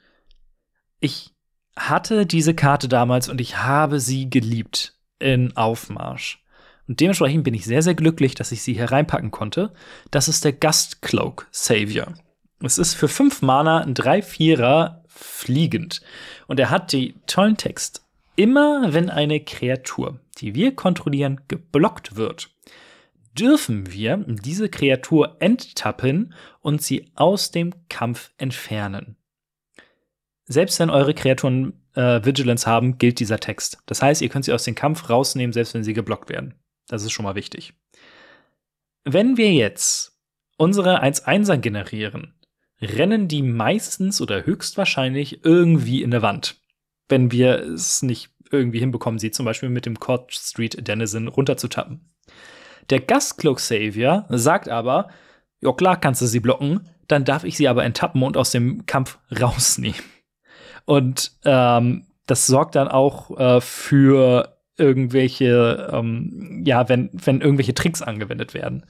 ich 1.00 1.31
hatte 1.76 2.26
diese 2.26 2.54
Karte 2.54 2.88
damals 2.88 3.28
und 3.28 3.40
ich 3.40 3.58
habe 3.58 4.00
sie 4.00 4.28
geliebt 4.28 4.94
in 5.18 5.56
Aufmarsch. 5.56 6.42
Und 6.88 7.00
dementsprechend 7.00 7.44
bin 7.44 7.54
ich 7.54 7.64
sehr, 7.64 7.82
sehr 7.82 7.94
glücklich, 7.94 8.34
dass 8.34 8.52
ich 8.52 8.62
sie 8.62 8.74
hier 8.74 8.90
reinpacken 8.90 9.30
konnte. 9.30 9.72
Das 10.10 10.28
ist 10.28 10.44
der 10.44 10.52
Gust 10.52 11.00
Cloak 11.00 11.46
Savior. 11.50 12.14
Es 12.60 12.78
ist 12.78 12.94
für 12.94 13.08
5 13.08 13.42
Mana 13.42 13.78
ein 13.78 13.94
3-4er 13.94 15.02
fliegend. 15.06 16.02
Und 16.48 16.60
er 16.60 16.70
hat 16.70 16.92
die 16.92 17.14
tollen 17.26 17.56
Text. 17.56 18.04
Immer 18.36 18.92
wenn 18.92 19.10
eine 19.10 19.40
Kreatur, 19.40 20.20
die 20.38 20.54
wir 20.54 20.74
kontrollieren, 20.74 21.40
geblockt 21.48 22.16
wird, 22.16 22.50
dürfen 23.38 23.92
wir 23.92 24.18
diese 24.26 24.68
Kreatur 24.68 25.36
enttappen 25.40 26.34
und 26.60 26.82
sie 26.82 27.10
aus 27.14 27.50
dem 27.50 27.72
Kampf 27.88 28.32
entfernen 28.38 29.16
selbst 30.46 30.78
wenn 30.80 30.90
eure 30.90 31.14
Kreaturen 31.14 31.72
äh, 31.94 32.24
Vigilance 32.24 32.66
haben, 32.66 32.98
gilt 32.98 33.20
dieser 33.20 33.38
Text. 33.38 33.78
Das 33.86 34.02
heißt, 34.02 34.22
ihr 34.22 34.28
könnt 34.28 34.44
sie 34.44 34.52
aus 34.52 34.64
dem 34.64 34.74
Kampf 34.74 35.08
rausnehmen, 35.08 35.52
selbst 35.52 35.74
wenn 35.74 35.84
sie 35.84 35.94
geblockt 35.94 36.28
werden. 36.28 36.54
Das 36.88 37.04
ist 37.04 37.12
schon 37.12 37.24
mal 37.24 37.34
wichtig. 37.34 37.74
Wenn 39.04 39.36
wir 39.36 39.52
jetzt 39.52 40.18
unsere 40.56 41.02
1-1er 41.02 41.56
generieren, 41.58 42.34
rennen 42.80 43.28
die 43.28 43.42
meistens 43.42 44.20
oder 44.20 44.44
höchstwahrscheinlich 44.44 45.44
irgendwie 45.44 46.02
in 46.02 46.10
der 46.10 46.22
Wand. 46.22 46.60
Wenn 47.08 47.30
wir 47.30 47.60
es 47.60 48.02
nicht 48.02 48.30
irgendwie 48.50 48.80
hinbekommen, 48.80 49.18
sie 49.18 49.30
zum 49.30 49.46
Beispiel 49.46 49.68
mit 49.68 49.86
dem 49.86 49.98
Court 49.98 50.32
Street 50.32 50.86
Denizen 50.86 51.28
runterzutappen. 51.28 52.12
Der 52.90 53.00
Gastcloak 53.00 53.60
Savior 53.60 54.26
sagt 54.28 54.68
aber, 54.68 55.08
ja 55.60 55.72
klar 55.72 55.98
kannst 55.98 56.20
du 56.22 56.26
sie 56.26 56.40
blocken, 56.40 56.88
dann 57.08 57.24
darf 57.24 57.44
ich 57.44 57.56
sie 57.56 57.68
aber 57.68 57.84
enttappen 57.84 58.22
und 58.22 58.36
aus 58.36 58.50
dem 58.50 58.86
Kampf 58.86 59.18
rausnehmen. 59.40 60.00
Und 60.84 61.32
ähm, 61.44 62.06
das 62.26 62.46
sorgt 62.46 62.74
dann 62.74 62.88
auch 62.88 63.38
äh, 63.38 63.60
für 63.60 64.56
irgendwelche, 64.76 65.90
ähm, 65.92 66.62
ja, 66.66 66.88
wenn, 66.88 67.10
wenn 67.12 67.40
irgendwelche 67.40 67.74
Tricks 67.74 68.02
angewendet 68.02 68.54
werden. 68.54 68.84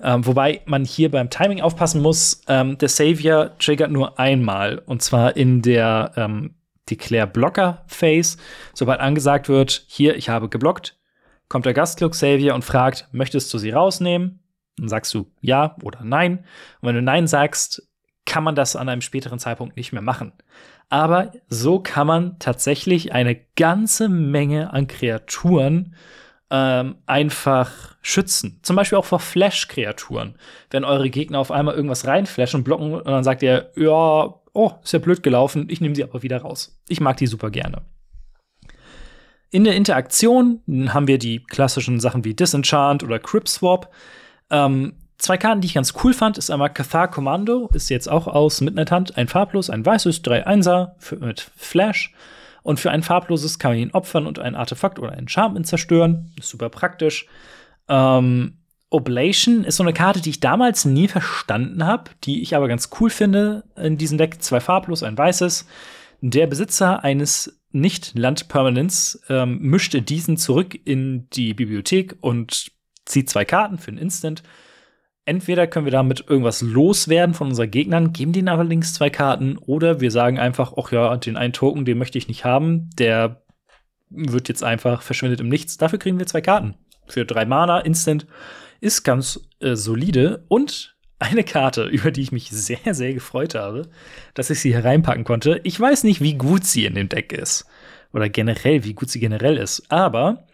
Ähm, 0.00 0.26
wobei 0.26 0.62
man 0.66 0.84
hier 0.84 1.10
beim 1.10 1.30
Timing 1.30 1.60
aufpassen 1.60 2.02
muss, 2.02 2.42
ähm, 2.48 2.76
der 2.78 2.88
Savior 2.88 3.56
triggert 3.58 3.90
nur 3.90 4.18
einmal 4.18 4.78
und 4.78 5.02
zwar 5.02 5.36
in 5.36 5.62
der 5.62 6.12
ähm, 6.16 6.56
Declare 6.90 7.28
Blocker 7.28 7.84
Phase. 7.86 8.38
Sobald 8.74 9.00
angesagt 9.00 9.48
wird, 9.48 9.84
hier, 9.86 10.16
ich 10.16 10.28
habe 10.28 10.48
geblockt, 10.48 10.98
kommt 11.48 11.66
der 11.66 11.74
Gastcloak 11.74 12.14
Savior 12.14 12.54
und 12.54 12.64
fragt, 12.64 13.08
möchtest 13.12 13.52
du 13.54 13.58
sie 13.58 13.70
rausnehmen? 13.70 14.40
Dann 14.76 14.88
sagst 14.88 15.14
du 15.14 15.30
ja 15.40 15.76
oder 15.82 16.00
nein. 16.02 16.38
Und 16.80 16.88
wenn 16.88 16.96
du 16.96 17.02
nein 17.02 17.26
sagst, 17.26 17.88
kann 18.24 18.44
man 18.44 18.54
das 18.54 18.74
an 18.76 18.88
einem 18.88 19.02
späteren 19.02 19.38
Zeitpunkt 19.38 19.76
nicht 19.76 19.92
mehr 19.92 20.02
machen. 20.02 20.32
Aber 20.92 21.32
so 21.48 21.78
kann 21.78 22.06
man 22.06 22.38
tatsächlich 22.38 23.14
eine 23.14 23.34
ganze 23.56 24.10
Menge 24.10 24.74
an 24.74 24.88
Kreaturen 24.88 25.94
ähm, 26.50 26.96
einfach 27.06 27.96
schützen. 28.02 28.58
Zum 28.60 28.76
Beispiel 28.76 28.98
auch 28.98 29.06
vor 29.06 29.18
Flash-Kreaturen. 29.18 30.34
Wenn 30.70 30.84
eure 30.84 31.08
Gegner 31.08 31.38
auf 31.38 31.50
einmal 31.50 31.76
irgendwas 31.76 32.06
reinflashen 32.06 32.60
und 32.60 32.64
blocken 32.64 32.92
und 32.92 33.06
dann 33.06 33.24
sagt 33.24 33.42
ihr, 33.42 33.70
ja, 33.74 34.34
oh, 34.52 34.70
ist 34.82 34.92
ja 34.92 34.98
blöd 34.98 35.22
gelaufen, 35.22 35.66
ich 35.70 35.80
nehme 35.80 35.94
sie 35.94 36.04
aber 36.04 36.22
wieder 36.22 36.42
raus. 36.42 36.78
Ich 36.88 37.00
mag 37.00 37.16
die 37.16 37.26
super 37.26 37.50
gerne. 37.50 37.80
In 39.48 39.64
der 39.64 39.76
Interaktion 39.76 40.60
haben 40.88 41.08
wir 41.08 41.16
die 41.16 41.42
klassischen 41.42 42.00
Sachen 42.00 42.26
wie 42.26 42.34
Disenchant 42.34 43.02
oder 43.02 43.18
Crip 43.18 43.48
Swap. 43.48 43.90
Ähm, 44.50 44.92
zwei 45.22 45.38
Karten, 45.38 45.60
die 45.60 45.66
ich 45.66 45.74
ganz 45.74 45.94
cool 46.02 46.12
fand, 46.12 46.36
ist 46.36 46.50
einmal 46.50 46.72
Cathar 46.72 47.08
Commando, 47.08 47.68
ist 47.72 47.88
jetzt 47.88 48.08
auch 48.08 48.26
aus 48.26 48.60
Midnight 48.60 48.90
Hand, 48.90 49.16
ein 49.16 49.28
farblos, 49.28 49.70
ein 49.70 49.86
weißes, 49.86 50.22
drei 50.22 50.46
Einser 50.46 50.96
für, 50.98 51.16
mit 51.16 51.50
Flash. 51.56 52.12
Und 52.62 52.78
für 52.78 52.90
ein 52.90 53.02
farbloses 53.02 53.58
kann 53.58 53.72
man 53.72 53.78
ihn 53.78 53.90
opfern 53.90 54.26
und 54.26 54.38
ein 54.38 54.54
Artefakt 54.54 54.98
oder 54.98 55.12
einen 55.12 55.28
Charmin 55.28 55.64
zerstören. 55.64 56.32
Ist 56.38 56.48
super 56.48 56.68
praktisch. 56.68 57.26
Ähm, 57.88 58.58
Oblation 58.88 59.64
ist 59.64 59.76
so 59.76 59.82
eine 59.82 59.92
Karte, 59.92 60.20
die 60.20 60.30
ich 60.30 60.40
damals 60.40 60.84
nie 60.84 61.08
verstanden 61.08 61.84
habe, 61.86 62.10
die 62.24 62.42
ich 62.42 62.54
aber 62.54 62.68
ganz 62.68 62.90
cool 63.00 63.10
finde 63.10 63.64
in 63.76 63.96
diesem 63.96 64.18
Deck. 64.18 64.42
Zwei 64.42 64.60
farblos, 64.60 65.02
ein 65.02 65.18
weißes. 65.18 65.66
Der 66.20 66.46
Besitzer 66.46 67.02
eines 67.02 67.60
Nicht-Land-Permanents 67.72 69.22
ähm, 69.28 69.58
mischte 69.60 70.02
diesen 70.02 70.36
zurück 70.36 70.78
in 70.84 71.28
die 71.30 71.54
Bibliothek 71.54 72.16
und 72.20 72.70
zieht 73.06 73.28
zwei 73.28 73.44
Karten 73.44 73.78
für 73.78 73.90
ein 73.90 73.98
Instant. 73.98 74.44
Entweder 75.24 75.68
können 75.68 75.86
wir 75.86 75.92
damit 75.92 76.24
irgendwas 76.28 76.62
loswerden 76.62 77.34
von 77.34 77.48
unseren 77.48 77.70
Gegnern, 77.70 78.12
geben 78.12 78.32
denen 78.32 78.48
allerdings 78.48 78.92
zwei 78.92 79.08
Karten, 79.08 79.56
oder 79.56 80.00
wir 80.00 80.10
sagen 80.10 80.38
einfach, 80.38 80.74
ach 80.76 80.90
ja, 80.90 81.16
den 81.16 81.36
einen 81.36 81.52
Token, 81.52 81.84
den 81.84 81.98
möchte 81.98 82.18
ich 82.18 82.26
nicht 82.26 82.44
haben, 82.44 82.90
der 82.98 83.42
wird 84.10 84.48
jetzt 84.48 84.64
einfach 84.64 85.02
verschwindet 85.02 85.40
im 85.40 85.48
Nichts. 85.48 85.76
Dafür 85.76 85.98
kriegen 85.98 86.18
wir 86.18 86.26
zwei 86.26 86.40
Karten. 86.40 86.74
Für 87.06 87.24
drei 87.24 87.44
Mana, 87.44 87.80
Instant 87.80 88.26
ist 88.80 89.04
ganz 89.04 89.48
äh, 89.60 89.76
solide 89.76 90.44
und 90.48 90.96
eine 91.18 91.44
Karte, 91.44 91.84
über 91.90 92.10
die 92.10 92.22
ich 92.22 92.32
mich 92.32 92.50
sehr, 92.50 92.94
sehr 92.94 93.14
gefreut 93.14 93.54
habe, 93.54 93.88
dass 94.34 94.50
ich 94.50 94.60
sie 94.60 94.74
hereinpacken 94.74 95.24
konnte. 95.24 95.60
Ich 95.62 95.78
weiß 95.78 96.04
nicht, 96.04 96.20
wie 96.20 96.34
gut 96.34 96.64
sie 96.64 96.84
in 96.84 96.94
dem 96.94 97.08
Deck 97.08 97.32
ist. 97.32 97.66
Oder 98.12 98.28
generell, 98.28 98.84
wie 98.84 98.92
gut 98.92 99.08
sie 99.08 99.20
generell 99.20 99.56
ist. 99.56 99.90
Aber 99.90 100.46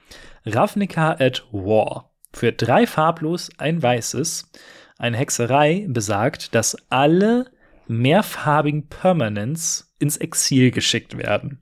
Ravnica 0.45 1.17
at 1.19 1.45
War. 1.51 2.08
Für 2.39 2.53
drei 2.53 2.87
farblos 2.87 3.51
ein 3.59 3.83
weißes. 3.83 4.49
Eine 4.97 5.17
Hexerei 5.17 5.87
besagt, 5.89 6.55
dass 6.55 6.77
alle 6.89 7.47
mehrfarbigen 7.89 8.87
Permanents 8.87 9.93
ins 9.99 10.19
Exil 10.19 10.71
geschickt 10.71 11.19
werden. 11.19 11.59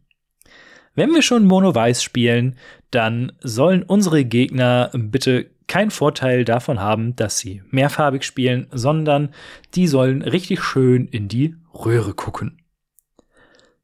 Wenn 0.94 1.14
wir 1.14 1.22
schon 1.22 1.46
Mono-Weiß 1.46 2.02
spielen, 2.02 2.58
dann 2.90 3.32
sollen 3.40 3.84
unsere 3.84 4.26
Gegner 4.26 4.90
bitte 4.92 5.46
keinen 5.66 5.90
Vorteil 5.90 6.44
davon 6.44 6.78
haben, 6.78 7.16
dass 7.16 7.38
sie 7.38 7.62
mehrfarbig 7.70 8.22
spielen, 8.22 8.66
sondern 8.70 9.30
die 9.74 9.86
sollen 9.86 10.20
richtig 10.20 10.62
schön 10.62 11.08
in 11.08 11.28
die 11.28 11.56
Röhre 11.72 12.12
gucken. 12.12 12.58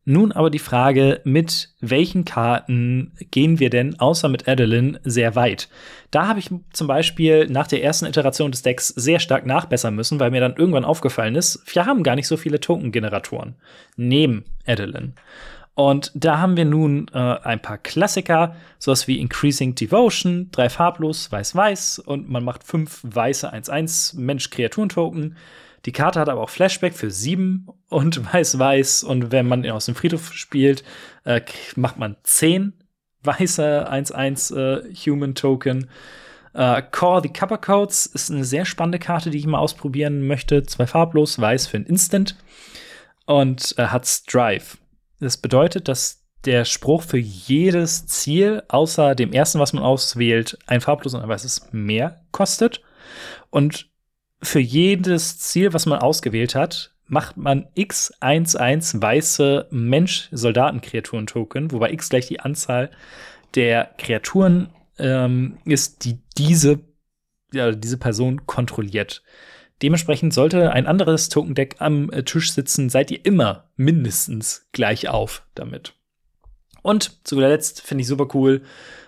Nun 0.04 0.32
aber 0.32 0.50
die 0.50 0.58
Frage, 0.58 1.20
mit 1.22 1.70
welchen 1.80 2.24
Karten 2.24 3.12
gehen 3.30 3.60
wir 3.60 3.70
denn 3.70 4.00
außer 4.00 4.28
mit 4.28 4.48
Adeline 4.48 5.00
sehr 5.04 5.36
weit? 5.36 5.68
Da 6.10 6.26
habe 6.26 6.40
ich 6.40 6.50
zum 6.72 6.88
Beispiel 6.88 7.46
nach 7.46 7.68
der 7.68 7.84
ersten 7.84 8.06
Iteration 8.06 8.50
des 8.50 8.62
Decks 8.62 8.88
sehr 8.88 9.20
stark 9.20 9.46
nachbessern 9.46 9.94
müssen, 9.94 10.18
weil 10.18 10.32
mir 10.32 10.40
dann 10.40 10.56
irgendwann 10.56 10.84
aufgefallen 10.84 11.36
ist, 11.36 11.62
wir 11.72 11.86
haben 11.86 12.02
gar 12.02 12.16
nicht 12.16 12.26
so 12.26 12.36
viele 12.36 12.58
Token-Generatoren 12.58 13.54
neben 13.96 14.44
Adeline. 14.66 15.12
Und 15.74 16.10
da 16.14 16.38
haben 16.38 16.56
wir 16.56 16.66
nun 16.66 17.06
äh, 17.14 17.18
ein 17.18 17.62
paar 17.62 17.78
Klassiker, 17.78 18.56
sowas 18.78 19.08
wie 19.08 19.20
Increasing 19.20 19.74
Devotion, 19.74 20.48
drei 20.52 20.68
farblos, 20.68 21.32
weiß-weiß 21.32 22.00
und 22.00 22.28
man 22.28 22.44
macht 22.44 22.64
fünf 22.64 23.00
weiße 23.04 23.52
1-1 23.52 24.18
Mensch-Kreaturen-Token. 24.18 25.36
Die 25.84 25.92
Karte 25.92 26.20
hat 26.20 26.28
aber 26.28 26.42
auch 26.42 26.50
Flashback 26.50 26.94
für 26.94 27.10
sieben 27.10 27.66
und 27.88 28.32
weiß-weiß 28.32 29.02
und 29.04 29.32
wenn 29.32 29.46
man 29.46 29.68
aus 29.70 29.86
dem 29.86 29.94
Friedhof 29.94 30.32
spielt, 30.32 30.84
äh, 31.24 31.40
macht 31.76 31.98
man 31.98 32.16
zehn 32.22 32.74
weiße 33.24 33.90
1-1 33.90 34.56
äh, 34.56 34.94
Human-Token. 34.94 35.88
Uh, 36.54 36.82
Core 36.90 37.22
the 37.22 37.30
Copper 37.30 37.56
Codes 37.56 38.04
ist 38.04 38.30
eine 38.30 38.44
sehr 38.44 38.66
spannende 38.66 38.98
Karte, 38.98 39.30
die 39.30 39.38
ich 39.38 39.46
mal 39.46 39.58
ausprobieren 39.58 40.26
möchte. 40.26 40.64
Zwei 40.64 40.86
farblos, 40.86 41.38
weiß 41.38 41.66
für 41.66 41.78
ein 41.78 41.86
Instant. 41.86 42.36
Und 43.24 43.74
äh, 43.78 43.86
hat 43.86 44.06
Strive. 44.06 44.76
Das 45.18 45.38
bedeutet, 45.38 45.88
dass 45.88 46.24
der 46.44 46.64
Spruch 46.64 47.02
für 47.02 47.18
jedes 47.18 48.06
Ziel, 48.06 48.62
außer 48.68 49.14
dem 49.14 49.32
ersten, 49.32 49.60
was 49.60 49.72
man 49.72 49.82
auswählt, 49.82 50.58
ein 50.66 50.80
farblos 50.80 51.14
und 51.14 51.22
ein 51.22 51.28
weißes 51.28 51.68
mehr 51.72 52.20
kostet. 52.32 52.82
Und 53.48 53.88
für 54.42 54.60
jedes 54.60 55.38
Ziel, 55.38 55.72
was 55.72 55.86
man 55.86 56.00
ausgewählt 56.00 56.54
hat, 56.54 56.92
macht 57.06 57.36
man 57.36 57.66
x11 57.76 59.00
weiße 59.00 59.68
Mensch-Soldaten-Kreaturen-Token, 59.70 61.72
wobei 61.72 61.92
x 61.92 62.08
gleich 62.08 62.26
die 62.26 62.40
Anzahl 62.40 62.90
der 63.54 63.90
Kreaturen 63.98 64.70
ähm, 64.98 65.58
ist, 65.64 66.04
die 66.04 66.18
diese, 66.38 66.80
ja, 67.52 67.72
diese 67.72 67.98
Person 67.98 68.46
kontrolliert. 68.46 69.22
Dementsprechend 69.82 70.32
sollte 70.32 70.72
ein 70.72 70.86
anderes 70.86 71.28
Token-Deck 71.28 71.76
am 71.80 72.10
äh, 72.10 72.22
Tisch 72.22 72.52
sitzen, 72.52 72.88
seid 72.88 73.10
ihr 73.10 73.24
immer 73.24 73.68
mindestens 73.76 74.68
gleich 74.72 75.08
auf 75.08 75.44
damit. 75.54 75.94
Und 76.82 77.26
zu 77.26 77.36
guter 77.36 77.48
Letzt 77.48 77.80
finde 77.80 78.02
ich 78.02 78.08
super 78.08 78.28
cool. 78.34 78.62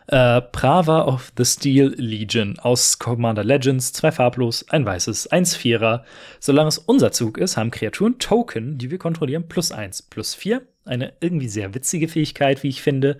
Äh, 0.06 0.42
Prava 0.42 1.02
of 1.02 1.32
the 1.36 1.44
Steel 1.44 1.94
Legion 1.96 2.58
aus 2.58 2.98
Commander 2.98 3.42
Legends, 3.42 3.92
zwei 3.92 4.12
farblos, 4.12 4.68
ein 4.68 4.84
weißes, 4.84 5.28
eins 5.28 5.56
Vierer. 5.56 6.04
Solange 6.40 6.68
es 6.68 6.78
unser 6.78 7.10
Zug 7.10 7.38
ist, 7.38 7.56
haben 7.56 7.70
Kreaturen 7.70 8.18
Token, 8.18 8.76
die 8.76 8.90
wir 8.90 8.98
kontrollieren, 8.98 9.48
plus 9.48 9.72
eins, 9.72 10.02
plus 10.02 10.34
vier. 10.34 10.62
Eine 10.84 11.14
irgendwie 11.20 11.48
sehr 11.48 11.74
witzige 11.74 12.08
Fähigkeit, 12.08 12.62
wie 12.62 12.68
ich 12.68 12.82
finde. 12.82 13.16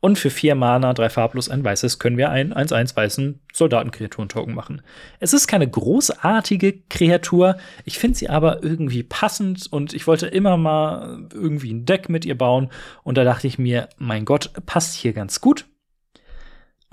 Und 0.00 0.18
für 0.18 0.28
vier 0.28 0.54
Mana, 0.54 0.92
drei 0.92 1.08
farblos, 1.08 1.48
ein 1.48 1.64
weißes, 1.64 1.98
können 1.98 2.18
wir 2.18 2.28
einen 2.28 2.52
1-1 2.52 2.94
weißen 2.94 3.40
Soldatenkreaturen-Token 3.54 4.54
machen. 4.54 4.82
Es 5.18 5.32
ist 5.32 5.46
keine 5.46 5.66
großartige 5.66 6.80
Kreatur, 6.90 7.56
ich 7.86 7.98
finde 7.98 8.18
sie 8.18 8.28
aber 8.28 8.62
irgendwie 8.62 9.02
passend 9.02 9.72
und 9.72 9.94
ich 9.94 10.06
wollte 10.06 10.26
immer 10.26 10.58
mal 10.58 11.26
irgendwie 11.32 11.72
ein 11.72 11.86
Deck 11.86 12.10
mit 12.10 12.26
ihr 12.26 12.36
bauen. 12.36 12.68
Und 13.02 13.16
da 13.16 13.24
dachte 13.24 13.46
ich 13.46 13.58
mir, 13.58 13.88
mein 13.96 14.26
Gott, 14.26 14.50
passt 14.66 14.94
hier 14.94 15.14
ganz 15.14 15.40
gut. 15.40 15.64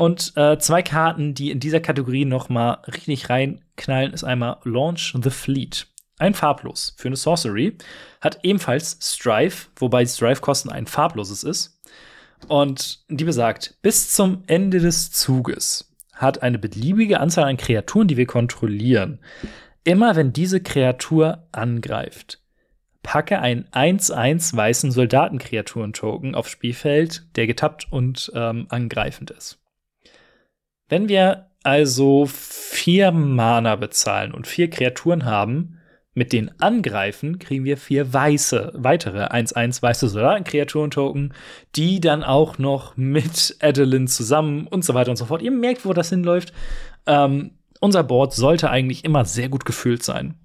Und 0.01 0.35
äh, 0.35 0.57
zwei 0.57 0.81
Karten, 0.81 1.35
die 1.35 1.51
in 1.51 1.59
dieser 1.59 1.79
Kategorie 1.79 2.25
noch 2.25 2.49
mal 2.49 2.79
richtig 2.87 3.29
reinknallen, 3.29 4.13
ist 4.13 4.23
einmal 4.23 4.57
Launch 4.63 5.15
the 5.21 5.29
Fleet. 5.29 5.85
Ein 6.17 6.33
farblos 6.33 6.95
für 6.97 7.07
eine 7.07 7.15
Sorcery. 7.15 7.77
Hat 8.19 8.39
ebenfalls 8.41 8.97
Strife, 8.99 9.67
wobei 9.75 10.03
Strife-Kosten 10.03 10.71
ein 10.71 10.87
farbloses 10.87 11.43
ist. 11.43 11.79
Und 12.47 13.05
die 13.09 13.25
besagt, 13.25 13.75
bis 13.83 14.11
zum 14.11 14.41
Ende 14.47 14.79
des 14.79 15.11
Zuges 15.11 15.93
hat 16.13 16.41
eine 16.41 16.57
beliebige 16.57 17.19
Anzahl 17.19 17.43
an 17.43 17.57
Kreaturen, 17.57 18.07
die 18.07 18.17
wir 18.17 18.25
kontrollieren, 18.25 19.19
immer 19.83 20.15
wenn 20.15 20.33
diese 20.33 20.61
Kreatur 20.61 21.47
angreift, 21.51 22.41
packe 23.03 23.37
einen 23.37 23.65
1-1 23.65 24.55
weißen 24.55 24.91
Soldatenkreaturen-Token 24.91 26.33
aufs 26.33 26.49
Spielfeld, 26.49 27.27
der 27.35 27.45
getappt 27.45 27.91
und 27.91 28.31
ähm, 28.33 28.65
angreifend 28.69 29.29
ist. 29.29 29.60
Wenn 30.91 31.07
wir 31.07 31.45
also 31.63 32.25
vier 32.25 33.13
Mana 33.13 33.77
bezahlen 33.77 34.33
und 34.33 34.45
vier 34.45 34.69
Kreaturen 34.69 35.23
haben, 35.23 35.79
mit 36.13 36.33
den 36.33 36.51
Angreifen 36.59 37.39
kriegen 37.39 37.63
wir 37.63 37.77
vier 37.77 38.11
weiße, 38.11 38.73
weitere 38.75 39.23
1-1 39.23 39.81
weiße 39.81 40.09
Soldatenkreaturen-Token, 40.09 41.33
die 41.77 42.01
dann 42.01 42.25
auch 42.25 42.57
noch 42.57 42.97
mit 42.97 43.55
Adeline 43.61 44.07
zusammen 44.07 44.67
und 44.67 44.83
so 44.83 44.93
weiter 44.93 45.11
und 45.11 45.15
so 45.15 45.23
fort. 45.23 45.41
Ihr 45.41 45.51
merkt, 45.51 45.85
wo 45.85 45.93
das 45.93 46.09
hinläuft. 46.09 46.51
Ähm, 47.05 47.51
unser 47.79 48.03
Board 48.03 48.33
sollte 48.33 48.69
eigentlich 48.69 49.05
immer 49.05 49.23
sehr 49.23 49.47
gut 49.47 49.63
gefüllt 49.63 50.03
sein. 50.03 50.35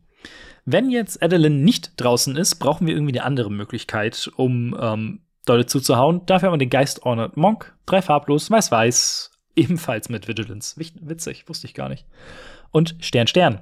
Wenn 0.64 0.90
jetzt 0.90 1.24
Adeline 1.24 1.56
nicht 1.56 1.94
draußen 1.96 2.36
ist, 2.36 2.60
brauchen 2.60 2.86
wir 2.86 2.94
irgendwie 2.94 3.18
eine 3.18 3.26
andere 3.26 3.50
Möglichkeit, 3.50 4.30
um 4.36 4.78
ähm, 4.80 5.22
Leute 5.48 5.66
zuzuhauen. 5.66 6.24
Dafür 6.26 6.46
haben 6.46 6.54
wir 6.54 6.58
den 6.58 6.70
Geist 6.70 7.02
Ornate 7.02 7.36
Monk, 7.36 7.74
drei 7.84 8.00
farblos, 8.00 8.48
weiß-weiß, 8.48 9.32
ebenfalls 9.56 10.08
mit 10.08 10.28
Vigilance. 10.28 10.76
Witzig, 10.78 11.48
wusste 11.48 11.66
ich 11.66 11.74
gar 11.74 11.88
nicht. 11.88 12.06
Und 12.70 12.96
Stern 13.00 13.26
Stern. 13.26 13.60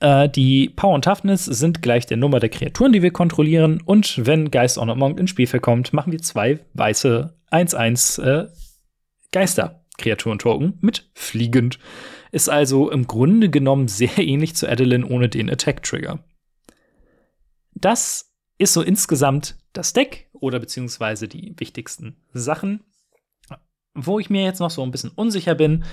Äh, 0.00 0.28
die 0.28 0.70
Power 0.70 0.94
und 0.94 1.04
Toughness 1.04 1.44
sind 1.44 1.82
gleich 1.82 2.06
der 2.06 2.16
Nummer 2.16 2.40
der 2.40 2.48
Kreaturen, 2.48 2.92
die 2.92 3.02
wir 3.02 3.12
kontrollieren. 3.12 3.80
Und 3.84 4.26
wenn 4.26 4.50
Geist 4.50 4.78
on 4.78 4.98
Monk 4.98 5.20
ins 5.20 5.30
Spiel 5.30 5.46
kommt, 5.60 5.92
machen 5.92 6.12
wir 6.12 6.20
zwei 6.20 6.60
weiße 6.74 7.36
1-1 7.50 8.22
äh, 8.22 8.48
Geister-Kreaturen-Token 9.32 10.78
mit 10.80 11.10
fliegend. 11.14 11.78
Ist 12.32 12.48
also 12.48 12.90
im 12.90 13.06
Grunde 13.06 13.50
genommen 13.50 13.88
sehr 13.88 14.16
ähnlich 14.18 14.56
zu 14.56 14.68
Adeline 14.68 15.06
ohne 15.06 15.28
den 15.28 15.50
Attack-Trigger. 15.50 16.24
Das 17.74 18.32
ist 18.58 18.72
so 18.72 18.82
insgesamt 18.82 19.56
das 19.72 19.92
Deck 19.92 20.28
oder 20.32 20.58
beziehungsweise 20.58 21.28
die 21.28 21.54
wichtigsten 21.58 22.16
Sachen. 22.32 22.84
Wo 24.06 24.18
ich 24.18 24.30
mir 24.30 24.44
jetzt 24.44 24.60
noch 24.60 24.70
so 24.70 24.82
ein 24.82 24.90
bisschen 24.90 25.12
unsicher 25.14 25.54
bin, 25.54 25.84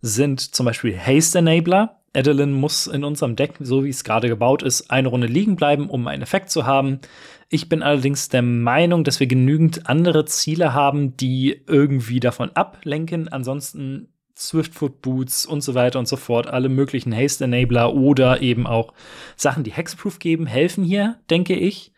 sind 0.00 0.40
zum 0.40 0.66
Beispiel 0.66 0.98
Haste 0.98 1.38
Enabler. 1.38 2.00
Adeline 2.14 2.52
muss 2.52 2.86
in 2.86 3.04
unserem 3.04 3.36
Deck, 3.36 3.54
so 3.60 3.84
wie 3.84 3.88
es 3.88 4.04
gerade 4.04 4.28
gebaut 4.28 4.62
ist, 4.62 4.90
eine 4.90 5.08
Runde 5.08 5.26
liegen 5.26 5.56
bleiben, 5.56 5.88
um 5.88 6.06
einen 6.06 6.22
Effekt 6.22 6.50
zu 6.50 6.66
haben. 6.66 7.00
Ich 7.48 7.68
bin 7.68 7.82
allerdings 7.82 8.28
der 8.28 8.42
Meinung, 8.42 9.04
dass 9.04 9.20
wir 9.20 9.26
genügend 9.26 9.88
andere 9.88 10.26
Ziele 10.26 10.74
haben, 10.74 11.16
die 11.16 11.62
irgendwie 11.66 12.20
davon 12.20 12.50
ablenken. 12.50 13.28
Ansonsten 13.28 14.08
Swiftfoot 14.36 15.00
Boots 15.02 15.46
und 15.46 15.62
so 15.62 15.74
weiter 15.74 15.98
und 15.98 16.08
so 16.08 16.16
fort, 16.16 16.46
alle 16.46 16.68
möglichen 16.68 17.14
Haste 17.14 17.44
Enabler 17.44 17.94
oder 17.94 18.42
eben 18.42 18.66
auch 18.66 18.92
Sachen, 19.36 19.64
die 19.64 19.72
Hexproof 19.72 20.18
geben, 20.18 20.46
helfen 20.46 20.84
hier, 20.84 21.18
denke 21.30 21.54
ich. 21.54 21.92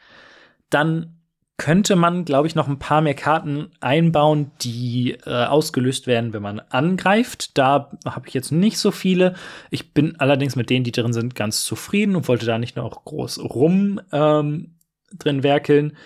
Dann 0.71 1.17
könnte 1.57 1.95
man, 1.95 2.25
glaube 2.25 2.49
ich, 2.49 2.55
noch 2.55 2.67
ein 2.67 2.81
paar 2.81 3.01
mehr 3.01 3.15
Karten 3.15 3.71
einbauen, 3.81 4.51
die 4.63 5.13
äh, 5.25 5.45
ausgelöst 5.45 6.07
werden, 6.07 6.33
wenn 6.33 6.43
man 6.43 6.59
angreift. 6.61 7.57
Da 7.57 7.91
habe 8.05 8.27
ich 8.27 8.35
jetzt 8.35 8.51
nicht 8.51 8.79
so 8.79 8.91
viele. 8.91 9.35
Ich 9.71 9.95
bin 9.95 10.19
allerdings 10.19 10.57
mit 10.57 10.69
denen, 10.69 10.85
die 10.85 10.93
drin 10.93 11.13
sind, 11.13 11.35
ganz 11.37 11.65
zufrieden 11.65 12.17
und 12.17 12.27
wollte 12.27 12.47
da 12.47 12.59
nicht 12.59 12.77
noch 12.77 13.05
groß 13.05 13.39
rum 13.39 14.01
ähm, 14.11 14.75
drin 15.17 15.43
werkeln. 15.45 15.97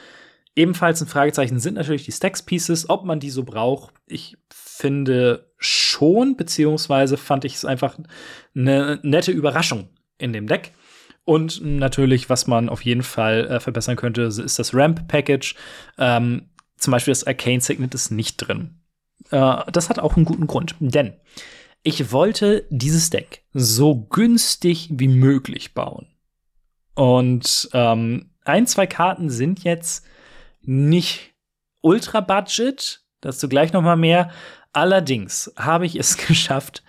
Ebenfalls 0.54 1.00
ein 1.00 1.08
Fragezeichen 1.08 1.61
sind 1.61 1.74
natürlich 1.74 2.04
die 2.04 2.12
Stacks 2.12 2.42
Pieces, 2.42 2.90
ob 2.90 3.04
man 3.04 3.20
die 3.20 3.30
so 3.30 3.44
braucht. 3.44 3.94
Ich 4.06 4.37
finde 4.50 5.46
schon, 5.56 6.37
beziehungsweise 6.37 7.16
fand 7.16 7.44
ich 7.44 7.54
es 7.54 7.64
einfach 7.64 7.96
eine 8.54 8.98
nette 9.02 9.32
Überraschung 9.32 9.88
in 10.18 10.32
dem 10.32 10.46
Deck. 10.46 10.72
Und 11.28 11.62
natürlich, 11.62 12.30
was 12.30 12.46
man 12.46 12.70
auf 12.70 12.80
jeden 12.80 13.02
Fall 13.02 13.46
äh, 13.48 13.60
verbessern 13.60 13.96
könnte, 13.96 14.22
ist 14.22 14.58
das 14.58 14.72
Ramp-Package. 14.72 15.56
Ähm, 15.98 16.48
zum 16.78 16.90
Beispiel 16.90 17.12
das 17.12 17.26
Arcane 17.26 17.60
Signet 17.60 17.92
ist 17.94 18.10
nicht 18.10 18.38
drin. 18.38 18.80
Äh, 19.30 19.56
das 19.70 19.90
hat 19.90 19.98
auch 19.98 20.16
einen 20.16 20.24
guten 20.24 20.46
Grund, 20.46 20.74
denn 20.80 21.12
ich 21.82 22.12
wollte 22.12 22.66
dieses 22.70 23.10
Deck 23.10 23.44
so 23.52 24.06
günstig 24.06 24.88
wie 24.90 25.08
möglich 25.08 25.74
bauen. 25.74 26.06
Und 26.94 27.68
ähm, 27.74 28.30
ein, 28.46 28.66
zwei 28.66 28.86
Karten 28.86 29.28
sind 29.28 29.64
jetzt 29.64 30.06
nicht 30.62 31.34
ultra 31.82 32.22
budget, 32.22 33.02
dazu 33.20 33.50
gleich 33.50 33.74
noch 33.74 33.82
mal 33.82 33.96
mehr. 33.96 34.30
Allerdings 34.72 35.52
habe 35.58 35.84
ich 35.84 35.96
es 35.96 36.16
geschafft, 36.26 36.82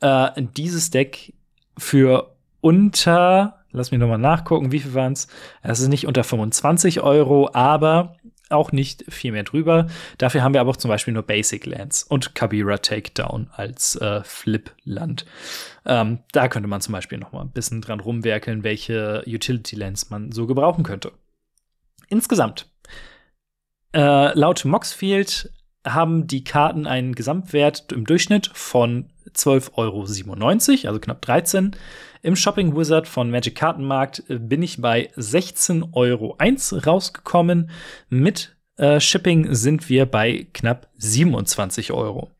äh, 0.00 0.30
dieses 0.56 0.88
Deck 0.88 1.34
für 1.76 2.34
unter 2.62 3.61
Lass 3.72 3.90
mich 3.90 4.00
nochmal 4.00 4.18
nachgucken, 4.18 4.72
wie 4.72 4.80
viel 4.80 4.94
waren 4.94 5.12
es? 5.12 5.28
Es 5.62 5.80
ist 5.80 5.88
nicht 5.88 6.06
unter 6.06 6.24
25 6.24 7.00
Euro, 7.00 7.50
aber 7.52 8.16
auch 8.50 8.70
nicht 8.70 9.04
viel 9.08 9.32
mehr 9.32 9.44
drüber. 9.44 9.86
Dafür 10.18 10.42
haben 10.42 10.52
wir 10.52 10.60
aber 10.60 10.70
auch 10.70 10.76
zum 10.76 10.90
Beispiel 10.90 11.14
nur 11.14 11.22
Basic 11.22 11.64
Lands 11.66 12.02
und 12.02 12.34
Kabira 12.34 12.78
Takedown 12.78 13.48
als 13.52 13.96
äh, 13.96 14.22
Flip-Land. 14.22 15.24
Ähm, 15.86 16.18
da 16.32 16.48
könnte 16.48 16.68
man 16.68 16.80
zum 16.80 16.92
Beispiel 16.92 17.18
noch 17.18 17.32
mal 17.32 17.40
ein 17.40 17.50
bisschen 17.50 17.80
dran 17.80 18.00
rumwerkeln, 18.00 18.62
welche 18.62 19.24
Utility 19.26 19.76
Lands 19.76 20.10
man 20.10 20.32
so 20.32 20.46
gebrauchen 20.46 20.84
könnte. 20.84 21.12
Insgesamt, 22.08 22.70
äh, 23.94 24.38
laut 24.38 24.64
Moxfield 24.64 25.50
haben 25.84 26.26
die 26.26 26.44
Karten 26.44 26.86
einen 26.86 27.14
Gesamtwert 27.14 27.90
im 27.92 28.04
Durchschnitt 28.04 28.50
von 28.54 29.10
12,97 29.34 29.72
Euro, 29.76 30.88
also 30.88 31.00
knapp 31.00 31.22
13. 31.22 31.76
Im 32.24 32.36
Shopping 32.36 32.76
Wizard 32.76 33.08
von 33.08 33.32
Magic 33.32 33.56
Kartenmarkt 33.56 34.22
äh, 34.28 34.38
bin 34.38 34.62
ich 34.62 34.80
bei 34.80 35.10
16,01 35.16 35.92
Euro 35.92 36.36
rausgekommen. 36.78 37.70
Mit 38.10 38.54
äh, 38.76 39.00
Shipping 39.00 39.52
sind 39.52 39.88
wir 39.88 40.06
bei 40.06 40.46
knapp 40.54 40.88
27 40.98 41.92
Euro. 41.92 42.30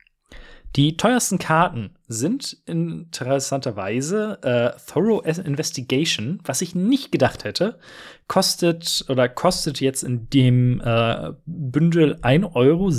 Die 0.75 0.97
teuersten 0.97 1.39
Karten 1.39 1.91
sind 2.09 2.57
interessanterweise 2.65 4.39
äh, 4.43 4.71
Thorough 4.91 5.23
Investigation, 5.23 6.41
was 6.45 6.63
ich 6.63 6.75
nicht 6.75 7.13
gedacht 7.13 7.45
hätte, 7.45 7.79
kostet 8.27 9.05
oder 9.09 9.29
kostet 9.29 9.81
jetzt 9.81 10.03
in 10.03 10.31
dem 10.31 10.81
äh, 10.81 11.33
Bündel 11.45 12.17
1,37 12.23 12.55
Euro. 12.55 12.91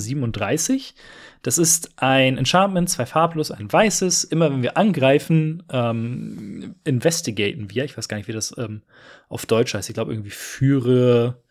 Das 1.41 1.57
ist 1.57 1.93
ein 1.97 2.38
Enchantment, 2.38 2.89
zwei 2.89 3.07
farblos, 3.07 3.49
ein 3.49 3.71
weißes. 3.71 4.23
Immer 4.23 4.51
wenn 4.51 4.62
wir 4.62 4.77
angreifen, 4.77 5.63
ähm, 5.71 6.75
investigaten 6.83 7.71
wir. 7.71 7.86
Ich 7.86 7.97
weiß 7.97 8.07
gar 8.07 8.17
nicht, 8.17 8.27
wie 8.27 8.33
das 8.33 8.55
ähm, 8.57 8.83
auf 9.29 9.47
Deutsch 9.47 9.73
heißt. 9.73 9.89
Ich 9.89 9.95
glaube, 9.95 10.13
irgendwie 10.13 10.29
führe 10.29 11.41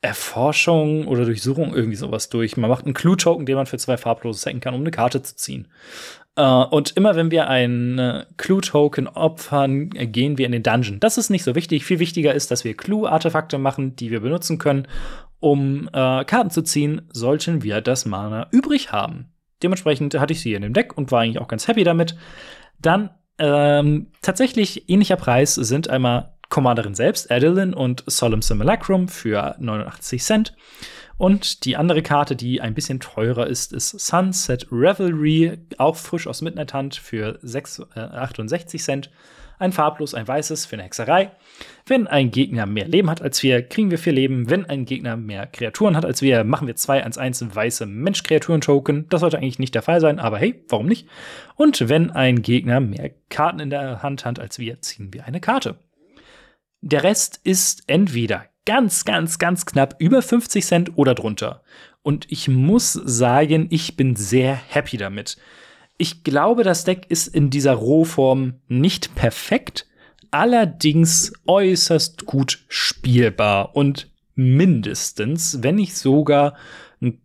Erforschung 0.00 1.08
oder 1.08 1.24
Durchsuchung, 1.24 1.74
irgendwie 1.74 1.96
sowas 1.96 2.28
durch. 2.28 2.56
Man 2.56 2.70
macht 2.70 2.84
einen 2.84 2.94
Clue-Token, 2.94 3.46
den 3.46 3.56
man 3.56 3.66
für 3.66 3.78
zwei 3.78 3.96
farblose 3.96 4.40
sacken 4.40 4.60
kann, 4.60 4.74
um 4.74 4.80
eine 4.80 4.92
Karte 4.92 5.22
zu 5.22 5.34
ziehen. 5.36 5.68
Uh, 6.38 6.64
und 6.70 6.96
immer 6.96 7.16
wenn 7.16 7.32
wir 7.32 7.48
einen 7.48 8.24
Clue-Token 8.36 9.08
opfern, 9.08 9.90
gehen 9.90 10.38
wir 10.38 10.46
in 10.46 10.52
den 10.52 10.62
Dungeon. 10.62 11.00
Das 11.00 11.18
ist 11.18 11.30
nicht 11.30 11.42
so 11.42 11.56
wichtig. 11.56 11.84
Viel 11.84 11.98
wichtiger 11.98 12.32
ist, 12.32 12.52
dass 12.52 12.62
wir 12.62 12.76
Clue-Artefakte 12.76 13.58
machen, 13.58 13.96
die 13.96 14.12
wir 14.12 14.20
benutzen 14.20 14.58
können, 14.58 14.86
um 15.40 15.88
uh, 15.88 16.22
Karten 16.24 16.50
zu 16.50 16.62
ziehen, 16.62 17.02
sollten 17.12 17.64
wir 17.64 17.80
das 17.80 18.06
Mana 18.06 18.46
übrig 18.52 18.92
haben. 18.92 19.32
Dementsprechend 19.64 20.18
hatte 20.20 20.32
ich 20.32 20.40
sie 20.40 20.54
in 20.54 20.62
dem 20.62 20.74
Deck 20.74 20.96
und 20.96 21.10
war 21.10 21.22
eigentlich 21.22 21.40
auch 21.40 21.48
ganz 21.48 21.66
happy 21.66 21.82
damit. 21.82 22.16
Dann 22.80 23.10
ähm, 23.38 24.08
tatsächlich 24.22 24.88
ähnlicher 24.88 25.16
Preis 25.16 25.54
sind 25.54 25.90
einmal 25.90 26.37
Commanderin 26.48 26.94
selbst, 26.94 27.30
Adeline 27.30 27.74
und 27.74 28.04
Solemn 28.06 28.42
Simulacrum 28.42 29.08
für 29.08 29.56
89 29.58 30.22
Cent. 30.22 30.54
Und 31.18 31.64
die 31.64 31.76
andere 31.76 32.02
Karte, 32.02 32.36
die 32.36 32.60
ein 32.60 32.74
bisschen 32.74 33.00
teurer 33.00 33.48
ist, 33.48 33.72
ist 33.72 33.90
Sunset 33.98 34.68
Revelry, 34.70 35.58
auch 35.76 35.96
frisch 35.96 36.28
aus 36.28 36.42
Midnight 36.42 36.72
Hand 36.72 36.94
für 36.94 37.38
6, 37.42 37.82
äh, 37.96 38.00
68 38.00 38.82
Cent. 38.82 39.10
Ein 39.58 39.72
farblos, 39.72 40.14
ein 40.14 40.28
weißes 40.28 40.66
für 40.66 40.76
eine 40.76 40.84
Hexerei. 40.84 41.32
Wenn 41.84 42.06
ein 42.06 42.30
Gegner 42.30 42.64
mehr 42.64 42.86
Leben 42.86 43.10
hat 43.10 43.20
als 43.20 43.42
wir, 43.42 43.60
kriegen 43.62 43.90
wir 43.90 43.98
vier 43.98 44.12
Leben. 44.12 44.48
Wenn 44.48 44.66
ein 44.66 44.84
Gegner 44.84 45.16
mehr 45.16 45.48
Kreaturen 45.48 45.96
hat 45.96 46.04
als 46.04 46.22
wir, 46.22 46.44
machen 46.44 46.68
wir 46.68 46.76
zwei 46.76 47.04
1-1 47.04 47.52
weiße 47.52 47.86
Mensch-Kreaturen-Token. 47.86 49.08
Das 49.08 49.20
sollte 49.20 49.38
eigentlich 49.38 49.58
nicht 49.58 49.74
der 49.74 49.82
Fall 49.82 50.00
sein, 50.00 50.20
aber 50.20 50.38
hey, 50.38 50.62
warum 50.68 50.86
nicht? 50.86 51.08
Und 51.56 51.88
wenn 51.88 52.12
ein 52.12 52.42
Gegner 52.42 52.78
mehr 52.78 53.10
Karten 53.28 53.58
in 53.58 53.70
der 53.70 54.04
Hand 54.04 54.24
hat 54.24 54.38
als 54.38 54.60
wir, 54.60 54.80
ziehen 54.80 55.12
wir 55.12 55.26
eine 55.26 55.40
Karte. 55.40 55.76
Der 56.80 57.02
Rest 57.02 57.40
ist 57.42 57.84
entweder 57.86 58.46
ganz, 58.64 59.04
ganz, 59.04 59.38
ganz 59.38 59.66
knapp 59.66 59.96
über 59.98 60.22
50 60.22 60.64
Cent 60.64 60.92
oder 60.96 61.14
drunter. 61.14 61.62
Und 62.02 62.30
ich 62.30 62.48
muss 62.48 62.92
sagen, 62.92 63.66
ich 63.70 63.96
bin 63.96 64.14
sehr 64.14 64.54
happy 64.54 64.96
damit. 64.96 65.38
Ich 65.96 66.22
glaube, 66.22 66.62
das 66.62 66.84
Deck 66.84 67.06
ist 67.08 67.26
in 67.28 67.50
dieser 67.50 67.74
Rohform 67.74 68.60
nicht 68.68 69.14
perfekt, 69.14 69.86
allerdings 70.30 71.32
äußerst 71.46 72.26
gut 72.26 72.64
spielbar 72.68 73.74
und 73.74 74.10
mindestens, 74.34 75.62
wenn 75.62 75.74
nicht 75.74 75.96
sogar 75.96 76.56
ein 77.00 77.20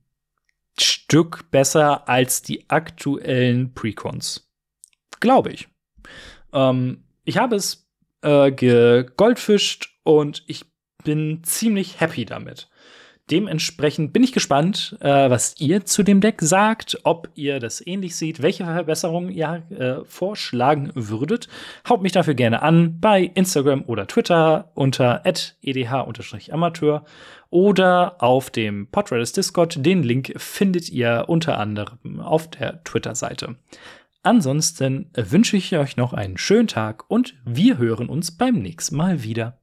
Stück 0.80 1.52
besser 1.52 2.10
als 2.10 2.42
die 2.42 2.70
aktuellen 2.70 3.74
Precons. 3.74 4.50
Glaube 5.20 5.52
ich. 5.52 5.68
Ähm, 6.52 7.04
ich 7.26 7.38
habe 7.38 7.56
es 7.56 7.83
äh, 8.24 8.52
gegoldfischt 8.52 9.90
und 10.04 10.44
ich 10.48 10.66
bin 11.04 11.44
ziemlich 11.44 12.00
happy 12.00 12.26
damit. 12.26 12.70
Dementsprechend 13.32 14.12
bin 14.12 14.22
ich 14.22 14.34
gespannt, 14.34 14.98
äh, 15.00 15.30
was 15.30 15.56
ihr 15.58 15.86
zu 15.86 16.04
dem 16.04 16.20
Deck 16.20 16.42
sagt, 16.42 17.00
ob 17.04 17.30
ihr 17.36 17.62
das 17.62 17.86
ähnlich 17.86 18.18
seht, 18.18 18.42
welche 18.42 18.66
Verbesserungen 18.66 19.32
ihr 19.32 19.64
äh, 19.70 20.04
vorschlagen 20.04 20.92
würdet. 20.94 21.48
Haut 21.88 22.02
mich 22.02 22.12
dafür 22.12 22.34
gerne 22.34 22.62
an 22.62 23.00
bei 23.00 23.32
Instagram 23.34 23.86
oder 23.88 24.08
Twitter 24.08 24.72
unter 24.74 25.22
edh-amateur 25.24 27.06
oder 27.50 28.22
auf 28.22 28.50
dem 28.50 28.88
Podreddit 28.88 29.38
Discord. 29.38 29.86
Den 29.86 30.04
Link 30.04 30.34
findet 30.36 30.90
ihr 30.90 31.24
unter 31.28 31.58
anderem 31.60 32.20
auf 32.20 32.50
der 32.50 32.84
Twitter-Seite. 32.84 33.56
Ansonsten 34.24 35.12
wünsche 35.16 35.58
ich 35.58 35.76
euch 35.76 35.98
noch 35.98 36.14
einen 36.14 36.38
schönen 36.38 36.68
Tag 36.70 37.10
und 37.10 37.36
wir 37.46 37.78
hören 37.78 38.08
uns 38.08 38.32
beim 38.32 38.56
nächsten 38.56 38.96
Mal 38.96 39.22
wieder. 39.24 39.63